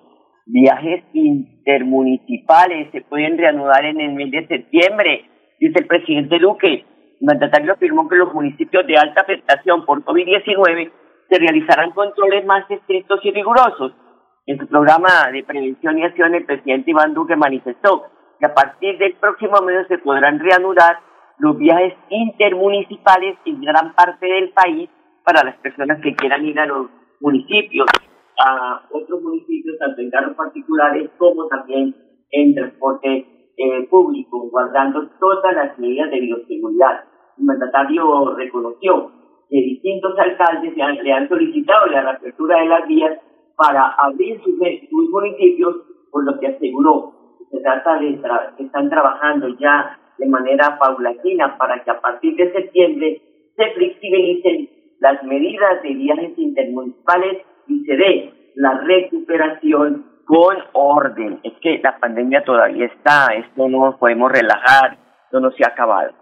Viajes 0.48 1.02
intermunicipales 1.12 2.92
se 2.92 3.00
pueden 3.02 3.36
reanudar 3.36 3.84
en 3.84 4.00
el 4.00 4.12
mes 4.12 4.30
de 4.30 4.46
septiembre, 4.46 5.28
dice 5.58 5.80
el 5.80 5.86
presidente 5.86 6.38
Duque. 6.38 6.84
El 7.20 7.26
mandatario 7.26 7.72
afirmó 7.72 8.08
que 8.08 8.14
los 8.14 8.32
municipios 8.32 8.86
de 8.86 8.96
alta 8.96 9.22
afectación 9.22 9.84
por 9.84 10.04
COVID-19 10.04 10.92
se 11.28 11.38
realizarán 11.40 11.90
controles 11.90 12.46
más 12.46 12.70
estrictos 12.70 13.18
y 13.24 13.32
rigurosos. 13.32 13.92
En 14.46 14.56
su 14.58 14.68
programa 14.68 15.08
de 15.32 15.42
prevención 15.42 15.98
y 15.98 16.04
acción, 16.04 16.32
el 16.36 16.44
presidente 16.44 16.92
Iván 16.92 17.12
Duque 17.12 17.34
manifestó 17.34 18.04
que 18.38 18.46
a 18.46 18.54
partir 18.54 18.98
del 18.98 19.14
próximo 19.14 19.60
mes 19.62 19.88
se 19.88 19.98
podrán 19.98 20.38
reanudar 20.38 21.00
los 21.38 21.58
viajes 21.58 21.94
intermunicipales 22.08 23.36
en 23.46 23.62
gran 23.62 23.94
parte 23.96 24.26
del 24.26 24.50
país 24.50 24.88
para 25.24 25.42
las 25.42 25.56
personas 25.56 26.00
que 26.00 26.14
quieran 26.14 26.46
ir 26.46 26.60
a 26.60 26.66
los 26.66 26.86
municipios 27.20 27.88
a 28.38 28.86
otros 28.90 29.22
municipios, 29.22 29.78
tanto 29.78 30.00
en 30.00 30.10
carros 30.10 30.36
particulares 30.36 31.10
como 31.18 31.46
también 31.48 31.94
en 32.30 32.54
transporte 32.54 33.52
eh, 33.56 33.86
público, 33.88 34.48
guardando 34.50 35.08
todas 35.18 35.54
las 35.54 35.78
medidas 35.78 36.10
de 36.10 36.20
bioseguridad. 36.20 37.04
El 37.38 37.44
mandatario 37.44 38.34
reconoció 38.34 39.10
que 39.48 39.56
distintos 39.56 40.18
alcaldes 40.18 40.76
le 40.76 41.12
han 41.12 41.28
solicitado 41.28 41.86
la 41.86 42.02
reapertura 42.02 42.60
de 42.60 42.66
las 42.66 42.86
vías 42.86 43.18
para 43.56 43.92
abrir 43.92 44.40
sus, 44.42 44.54
sus 44.90 45.10
municipios, 45.10 45.76
por 46.10 46.24
lo 46.24 46.38
que 46.38 46.48
aseguró 46.48 47.12
que 47.38 47.44
se 47.56 47.62
trata 47.62 47.98
de 47.98 48.20
que 48.56 48.64
están 48.64 48.90
trabajando 48.90 49.48
ya 49.58 49.98
de 50.18 50.26
manera 50.26 50.78
paulatina 50.78 51.56
para 51.58 51.82
que 51.84 51.90
a 51.90 52.00
partir 52.00 52.36
de 52.36 52.52
septiembre 52.52 53.22
se 53.56 53.70
flexibilicen 53.72 54.68
las 55.00 55.22
medidas 55.24 55.82
de 55.82 55.90
viajes 55.90 56.38
intermunicipales 56.38 57.44
y 57.68 57.84
se 57.84 57.96
dé 57.96 58.32
la 58.56 58.80
recuperación 58.80 60.06
con 60.24 60.56
orden. 60.72 61.40
Es 61.42 61.54
que 61.60 61.78
la 61.82 61.98
pandemia 61.98 62.42
todavía 62.44 62.86
está, 62.86 63.28
esto 63.34 63.68
no 63.68 63.86
nos 63.86 63.96
podemos 63.96 64.30
relajar, 64.30 64.98
esto 65.24 65.40
no 65.40 65.50
se 65.52 65.64
ha 65.64 65.68
acabado. 65.68 66.12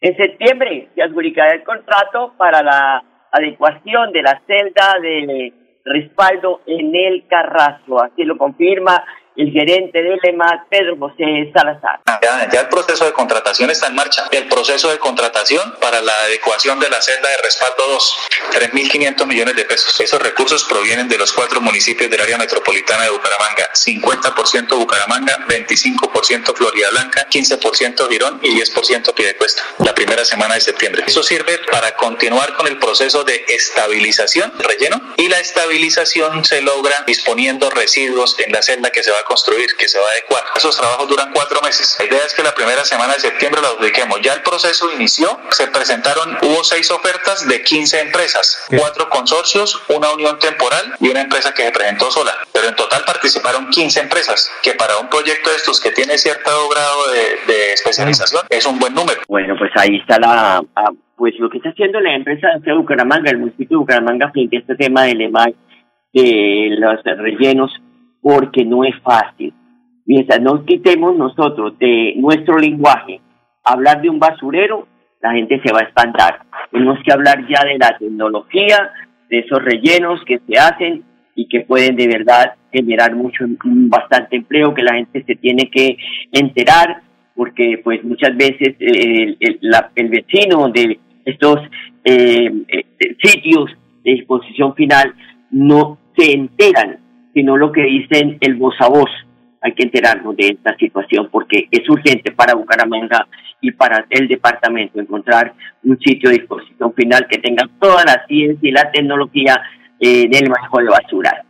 En 0.00 0.16
septiembre 0.16 0.90
se 0.94 1.02
adjudicará 1.02 1.52
el 1.54 1.62
contrato 1.62 2.34
para 2.36 2.62
la 2.62 3.02
adecuación 3.32 4.12
de 4.12 4.22
la 4.22 4.40
celda 4.46 4.98
de 5.00 5.52
respaldo 5.84 6.60
en 6.66 6.94
el 6.94 7.26
Carrasco. 7.26 8.02
Así 8.02 8.24
lo 8.24 8.36
confirma 8.36 9.04
el 9.36 9.50
gerente 9.50 10.02
del 10.02 10.18
EMAD, 10.22 10.68
Pedro 10.68 10.96
José 10.98 11.50
Salazar. 11.52 12.00
Ya, 12.22 12.48
ya, 12.50 12.60
el 12.60 12.68
proceso 12.68 13.04
de 13.04 13.12
contratación 13.12 13.70
está 13.70 13.88
en 13.88 13.94
marcha. 13.94 14.28
El 14.30 14.48
proceso 14.48 14.90
de 14.90 14.98
contratación 14.98 15.74
para 15.80 16.00
la 16.00 16.12
adecuación 16.26 16.78
de 16.80 16.88
la 16.88 17.00
celda 17.02 17.28
de 17.28 17.36
respaldo 17.38 17.82
2, 17.88 18.16
3.500 18.52 19.26
millones 19.26 19.56
de 19.56 19.64
pesos. 19.64 19.98
Esos 20.00 20.22
recursos 20.22 20.64
provienen 20.64 21.08
de 21.08 21.18
los 21.18 21.32
cuatro 21.32 21.60
municipios 21.60 22.10
del 22.10 22.20
área 22.20 22.38
metropolitana 22.38 23.04
de 23.04 23.10
Bucaramanga. 23.10 23.70
50% 23.72 24.76
Bucaramanga, 24.76 25.38
25% 25.48 26.54
Florida 26.54 26.90
Blanca, 26.90 27.26
15% 27.28 28.08
Girón 28.08 28.40
y 28.42 28.60
10% 28.60 29.14
Piedecuesta. 29.14 29.62
La 29.78 29.94
primera 29.94 30.24
semana 30.24 30.54
de 30.54 30.60
septiembre. 30.60 31.04
Eso 31.06 31.22
sirve 31.22 31.58
para 31.70 31.96
continuar 31.96 32.54
con 32.54 32.66
el 32.66 32.78
proceso 32.78 33.24
de 33.24 33.44
estabilización, 33.48 34.52
relleno, 34.58 35.14
y 35.16 35.28
la 35.28 35.40
estabilización 35.40 36.44
se 36.44 36.62
logra 36.62 37.04
disponiendo 37.06 37.70
residuos 37.70 38.38
en 38.38 38.52
la 38.52 38.62
celda 38.62 38.90
que 38.90 39.02
se 39.02 39.10
va 39.10 39.18
a 39.18 39.23
construir, 39.24 39.66
que 39.76 39.88
se 39.88 39.98
va 39.98 40.04
a 40.06 40.10
adecuar. 40.10 40.44
Esos 40.56 40.76
trabajos 40.76 41.08
duran 41.08 41.32
cuatro 41.32 41.60
meses. 41.62 41.96
La 41.98 42.06
idea 42.06 42.24
es 42.24 42.34
que 42.34 42.42
la 42.42 42.54
primera 42.54 42.84
semana 42.84 43.14
de 43.14 43.20
septiembre 43.20 43.60
lo 43.60 43.68
adjudiquemos. 43.68 44.20
Ya 44.22 44.34
el 44.34 44.42
proceso 44.42 44.92
inició, 44.92 45.38
se 45.50 45.66
presentaron, 45.68 46.36
hubo 46.42 46.64
seis 46.64 46.90
ofertas 46.90 47.46
de 47.48 47.62
15 47.62 48.00
empresas, 48.00 48.66
cuatro 48.76 49.08
consorcios, 49.08 49.82
una 49.88 50.12
unión 50.12 50.38
temporal 50.38 50.94
y 51.00 51.08
una 51.08 51.22
empresa 51.22 51.52
que 51.54 51.64
se 51.64 51.72
presentó 51.72 52.10
sola. 52.10 52.32
Pero 52.52 52.68
en 52.68 52.76
total 52.76 53.02
participaron 53.04 53.68
15 53.70 54.00
empresas, 54.00 54.50
que 54.62 54.74
para 54.74 54.98
un 54.98 55.08
proyecto 55.08 55.50
de 55.50 55.56
estos 55.56 55.80
que 55.80 55.90
tiene 55.90 56.18
cierto 56.18 56.50
grado 56.68 57.10
de, 57.46 57.72
especialización 57.72 58.42
es 58.50 58.66
un 58.66 58.78
buen 58.78 58.94
número. 58.94 59.20
Bueno, 59.28 59.56
pues 59.58 59.70
ahí 59.76 59.96
está 59.96 60.18
la, 60.18 60.62
ah, 60.76 60.90
pues 61.16 61.34
lo 61.38 61.48
que 61.50 61.58
está 61.58 61.70
haciendo 61.70 62.00
la 62.00 62.14
empresa 62.14 62.48
de 62.60 62.72
Bucaramanga, 62.72 63.30
el 63.30 63.38
municipio 63.38 63.78
de 63.78 63.80
Bucaramanga 63.80 64.30
frente 64.30 64.56
a 64.56 64.60
este 64.60 64.76
tema 64.76 65.04
del 65.04 65.20
EMAI, 65.20 65.54
de 66.12 66.76
los 66.78 67.02
rellenos 67.04 67.72
porque 68.24 68.64
no 68.64 68.84
es 68.84 68.94
fácil. 69.02 69.52
Mientras 70.06 70.40
no 70.40 70.64
quitemos 70.64 71.14
nosotros 71.14 71.78
de 71.78 72.14
nuestro 72.16 72.56
lenguaje 72.56 73.20
hablar 73.62 74.00
de 74.00 74.08
un 74.08 74.18
basurero, 74.18 74.88
la 75.20 75.32
gente 75.32 75.60
se 75.62 75.70
va 75.70 75.80
a 75.80 75.84
espantar. 75.84 76.40
Tenemos 76.70 76.98
que 77.04 77.12
hablar 77.12 77.46
ya 77.46 77.62
de 77.66 77.76
la 77.76 77.98
tecnología, 77.98 78.90
de 79.28 79.40
esos 79.40 79.62
rellenos 79.62 80.24
que 80.24 80.40
se 80.46 80.58
hacen 80.58 81.04
y 81.34 81.48
que 81.48 81.60
pueden 81.60 81.96
de 81.96 82.08
verdad 82.08 82.54
generar 82.72 83.14
mucho, 83.14 83.44
bastante 83.62 84.36
empleo, 84.36 84.72
que 84.72 84.82
la 84.82 84.94
gente 84.94 85.22
se 85.24 85.34
tiene 85.36 85.70
que 85.70 85.98
enterar, 86.32 87.02
porque 87.34 87.82
pues 87.84 88.02
muchas 88.04 88.34
veces 88.38 88.74
eh, 88.80 89.36
el, 89.38 90.08
vecino 90.08 90.70
de 90.70 90.98
estos 91.26 91.58
eh, 92.04 92.50
eh, 92.68 93.16
sitios 93.22 93.70
de 94.02 94.12
exposición 94.14 94.74
final 94.74 95.14
no 95.50 95.98
se 96.16 96.32
enteran 96.32 97.03
sino 97.34 97.56
lo 97.56 97.72
que 97.72 97.82
dicen 97.82 98.38
el 98.40 98.54
voz 98.54 98.74
a 98.78 98.88
voz. 98.88 99.10
Hay 99.60 99.72
que 99.72 99.82
enterarnos 99.82 100.36
de 100.36 100.48
esta 100.48 100.76
situación 100.76 101.28
porque 101.30 101.68
es 101.70 101.88
urgente 101.88 102.32
para 102.32 102.54
Bucaramanga 102.54 103.26
y 103.60 103.72
para 103.72 104.06
el 104.10 104.28
departamento 104.28 105.00
encontrar 105.00 105.54
un 105.82 105.98
sitio 105.98 106.30
de 106.30 106.38
disposición 106.38 106.92
final 106.94 107.26
que 107.28 107.38
tenga 107.38 107.68
toda 107.80 108.04
la 108.04 108.24
ciencia 108.26 108.68
y 108.68 108.72
la 108.72 108.90
tecnología 108.90 109.60
eh, 110.00 110.28
del 110.28 110.50
manejo 110.50 110.78
de 110.78 110.84
basura. 110.84 111.44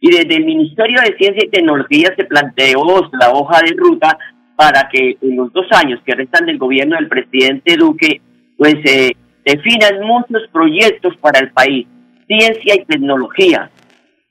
Y 0.00 0.10
desde 0.10 0.36
el 0.36 0.44
Ministerio 0.44 1.00
de 1.00 1.16
Ciencia 1.16 1.44
y 1.44 1.50
Tecnología 1.50 2.14
se 2.16 2.24
planteó 2.24 3.08
la 3.20 3.30
hoja 3.32 3.60
de 3.62 3.74
ruta 3.76 4.16
para 4.56 4.88
que 4.88 5.16
en 5.20 5.36
los 5.36 5.52
dos 5.52 5.66
años 5.72 6.00
que 6.04 6.14
restan 6.14 6.46
del 6.46 6.58
gobierno 6.58 6.96
del 6.96 7.08
presidente 7.08 7.76
Duque, 7.76 8.20
pues 8.56 8.74
se 8.84 9.16
definan 9.44 10.00
muchos 10.02 10.48
proyectos 10.52 11.16
para 11.18 11.40
el 11.40 11.50
país, 11.50 11.86
ciencia 12.26 12.74
y 12.74 12.84
tecnología, 12.84 13.70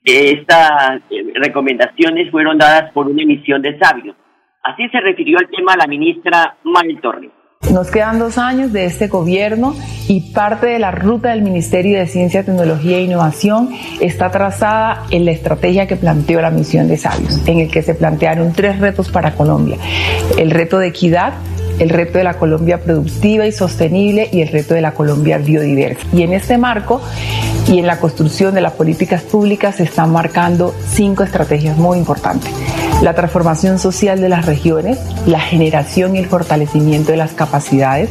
estas 0.08 1.00
eh, 1.10 1.32
recomendaciones 1.34 2.30
fueron 2.30 2.58
dadas 2.58 2.92
por 2.92 3.06
una 3.06 3.22
emisión 3.22 3.62
de 3.62 3.78
sabios. 3.78 4.16
Así 4.62 4.88
se 4.88 5.00
refirió 5.00 5.38
al 5.38 5.48
tema 5.48 5.76
la 5.76 5.86
ministra 5.86 6.56
Manuel 6.64 7.00
Torres. 7.00 7.30
Nos 7.72 7.90
quedan 7.90 8.18
dos 8.18 8.38
años 8.38 8.72
de 8.72 8.86
este 8.86 9.08
gobierno 9.08 9.74
y 10.08 10.32
parte 10.32 10.68
de 10.68 10.78
la 10.78 10.90
ruta 10.90 11.30
del 11.30 11.42
Ministerio 11.42 11.98
de 11.98 12.06
Ciencia, 12.06 12.44
Tecnología 12.44 12.96
e 12.96 13.02
Innovación 13.02 13.70
está 14.00 14.30
trazada 14.30 15.04
en 15.10 15.24
la 15.24 15.32
estrategia 15.32 15.86
que 15.86 15.96
planteó 15.96 16.40
la 16.40 16.50
misión 16.50 16.88
de 16.88 16.96
Sabios, 16.96 17.46
en 17.46 17.58
el 17.58 17.70
que 17.70 17.82
se 17.82 17.94
plantearon 17.94 18.52
tres 18.52 18.78
retos 18.78 19.10
para 19.10 19.32
Colombia. 19.34 19.76
El 20.38 20.50
reto 20.50 20.78
de 20.78 20.86
equidad, 20.86 21.34
el 21.78 21.90
reto 21.90 22.18
de 22.18 22.24
la 22.24 22.34
Colombia 22.34 22.80
productiva 22.82 23.46
y 23.46 23.52
sostenible 23.52 24.28
y 24.32 24.40
el 24.40 24.48
reto 24.48 24.74
de 24.74 24.80
la 24.80 24.92
Colombia 24.92 25.38
biodiversa. 25.38 26.06
Y 26.12 26.22
en 26.22 26.32
este 26.32 26.58
marco 26.58 27.02
y 27.68 27.78
en 27.78 27.86
la 27.86 28.00
construcción 28.00 28.54
de 28.54 28.62
las 28.62 28.72
políticas 28.72 29.22
públicas 29.22 29.76
se 29.76 29.82
están 29.82 30.10
marcando 30.10 30.72
cinco 30.86 31.22
estrategias 31.22 31.76
muy 31.76 31.98
importantes. 31.98 32.50
La 33.02 33.14
transformación 33.14 33.78
social 33.78 34.20
de 34.20 34.28
las 34.30 34.46
regiones, 34.46 34.98
la 35.26 35.38
generación 35.38 36.16
y 36.16 36.18
el 36.18 36.26
fortalecimiento 36.26 37.10
de 37.10 37.18
las 37.18 37.34
capacidades, 37.34 38.10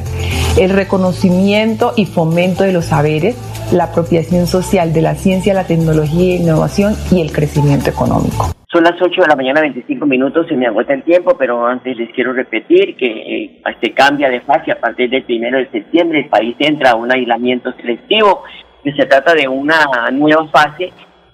el 0.60 0.70
reconocimiento 0.70 1.94
y 1.96 2.06
fomento 2.06 2.64
de 2.64 2.72
los 2.72 2.86
saberes, 2.86 3.36
la 3.74 3.86
apropiación 3.86 4.48
social 4.48 4.94
de 4.94 5.02
la 5.02 5.16
ciencia, 5.16 5.54
la 5.54 5.66
tecnología 5.66 6.36
e 6.36 6.38
innovación 6.38 6.94
y 7.12 7.22
el 7.22 7.32
crecimiento 7.32 7.90
económico. 7.90 8.54
Son 8.72 8.84
las 8.84 9.02
8 9.02 9.22
de 9.22 9.28
la 9.28 9.36
mañana, 9.36 9.62
25 9.62 10.06
minutos, 10.06 10.46
se 10.48 10.56
me 10.56 10.68
agota 10.68 10.94
el 10.94 11.04
tiempo, 11.04 11.36
pero 11.38 11.66
antes 11.66 11.98
les 11.98 12.14
quiero 12.14 12.34
repetir 12.34 12.96
que 12.96 13.08
eh, 13.08 13.62
se 13.82 13.92
cambia 13.92 14.30
de 14.30 14.42
fase 14.42 14.72
a 14.72 14.80
partir 14.80 15.10
del 15.10 15.24
primero 15.24 15.58
de 15.58 15.70
septiembre, 15.70 16.20
el 16.20 16.30
país 16.30 16.56
entra 16.60 16.92
a 16.92 16.96
un 16.96 17.12
aislamiento 17.12 17.72
selectivo, 17.74 18.44
que 18.84 18.94
se 18.94 19.06
trata 19.06 19.34
de 19.34 19.48
una 19.48 19.86
nueva 20.12 20.48
fase, 20.48 20.92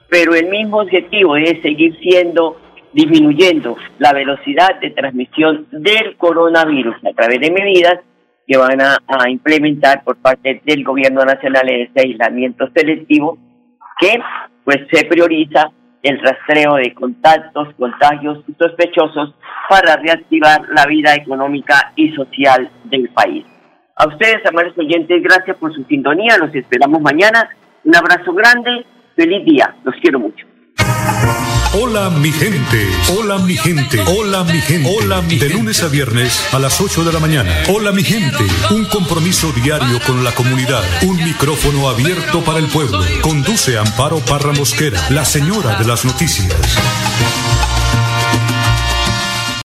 pero 0.09 0.35
el 0.35 0.47
mismo 0.47 0.81
objetivo 0.81 1.35
es 1.37 1.61
seguir 1.61 1.97
siendo, 1.99 2.59
disminuyendo 2.93 3.77
la 3.99 4.13
velocidad 4.13 4.79
de 4.79 4.91
transmisión 4.91 5.67
del 5.71 6.15
coronavirus 6.17 6.95
a 7.05 7.13
través 7.13 7.39
de 7.39 7.51
medidas 7.51 7.99
que 8.45 8.57
van 8.57 8.81
a, 8.81 8.97
implementar 9.29 10.03
por 10.03 10.17
parte 10.17 10.61
del 10.65 10.83
gobierno 10.83 11.23
nacional 11.23 11.69
en 11.69 11.81
este 11.87 12.01
aislamiento 12.01 12.69
selectivo, 12.75 13.37
que 13.99 14.19
pues 14.63 14.79
se 14.91 15.05
prioriza 15.05 15.71
el 16.01 16.19
rastreo 16.19 16.75
de 16.75 16.93
contactos, 16.93 17.69
contagios 17.77 18.43
y 18.47 18.53
sospechosos 18.53 19.33
para 19.69 19.95
reactivar 19.95 20.61
la 20.75 20.85
vida 20.85 21.15
económica 21.15 21.93
y 21.95 22.11
social 22.11 22.69
del 22.83 23.09
país. 23.09 23.45
A 23.95 24.07
ustedes, 24.07 24.43
amables 24.45 24.77
oyentes, 24.77 25.21
gracias 25.21 25.55
por 25.57 25.73
su 25.73 25.83
sintonía. 25.83 26.37
Los 26.37 26.53
esperamos 26.55 27.01
mañana. 27.01 27.49
Un 27.83 27.95
abrazo 27.95 28.33
grande. 28.33 28.85
Feliz 29.15 29.45
día. 29.45 29.75
Los 29.83 29.95
quiero 30.01 30.19
mucho. 30.19 30.47
Hola 31.75 32.11
mi 32.11 32.31
gente, 32.31 32.87
hola 33.17 33.39
mi 33.39 33.57
gente, 33.57 33.99
hola 34.01 34.43
mi 34.43 34.61
gente, 34.61 34.87
hola 34.95 35.21
mi 35.23 35.39
De 35.39 35.49
lunes 35.49 35.81
a 35.81 35.87
viernes 35.87 36.53
a 36.53 36.59
las 36.59 36.79
8 36.79 37.03
de 37.03 37.11
la 37.11 37.19
mañana. 37.19 37.51
Hola 37.67 37.91
mi 37.91 38.03
gente, 38.03 38.43
un 38.69 38.85
compromiso 38.85 39.51
diario 39.53 39.99
con 40.05 40.23
la 40.23 40.31
comunidad, 40.33 40.83
un 41.01 41.17
micrófono 41.17 41.89
abierto 41.89 42.41
para 42.41 42.59
el 42.59 42.67
pueblo. 42.67 42.99
Conduce 43.21 43.75
Amparo 43.79 44.19
Parra 44.19 44.53
Mosquera, 44.53 44.99
la 45.09 45.25
señora 45.25 45.79
de 45.79 45.85
las 45.85 46.05
noticias. 46.05 46.53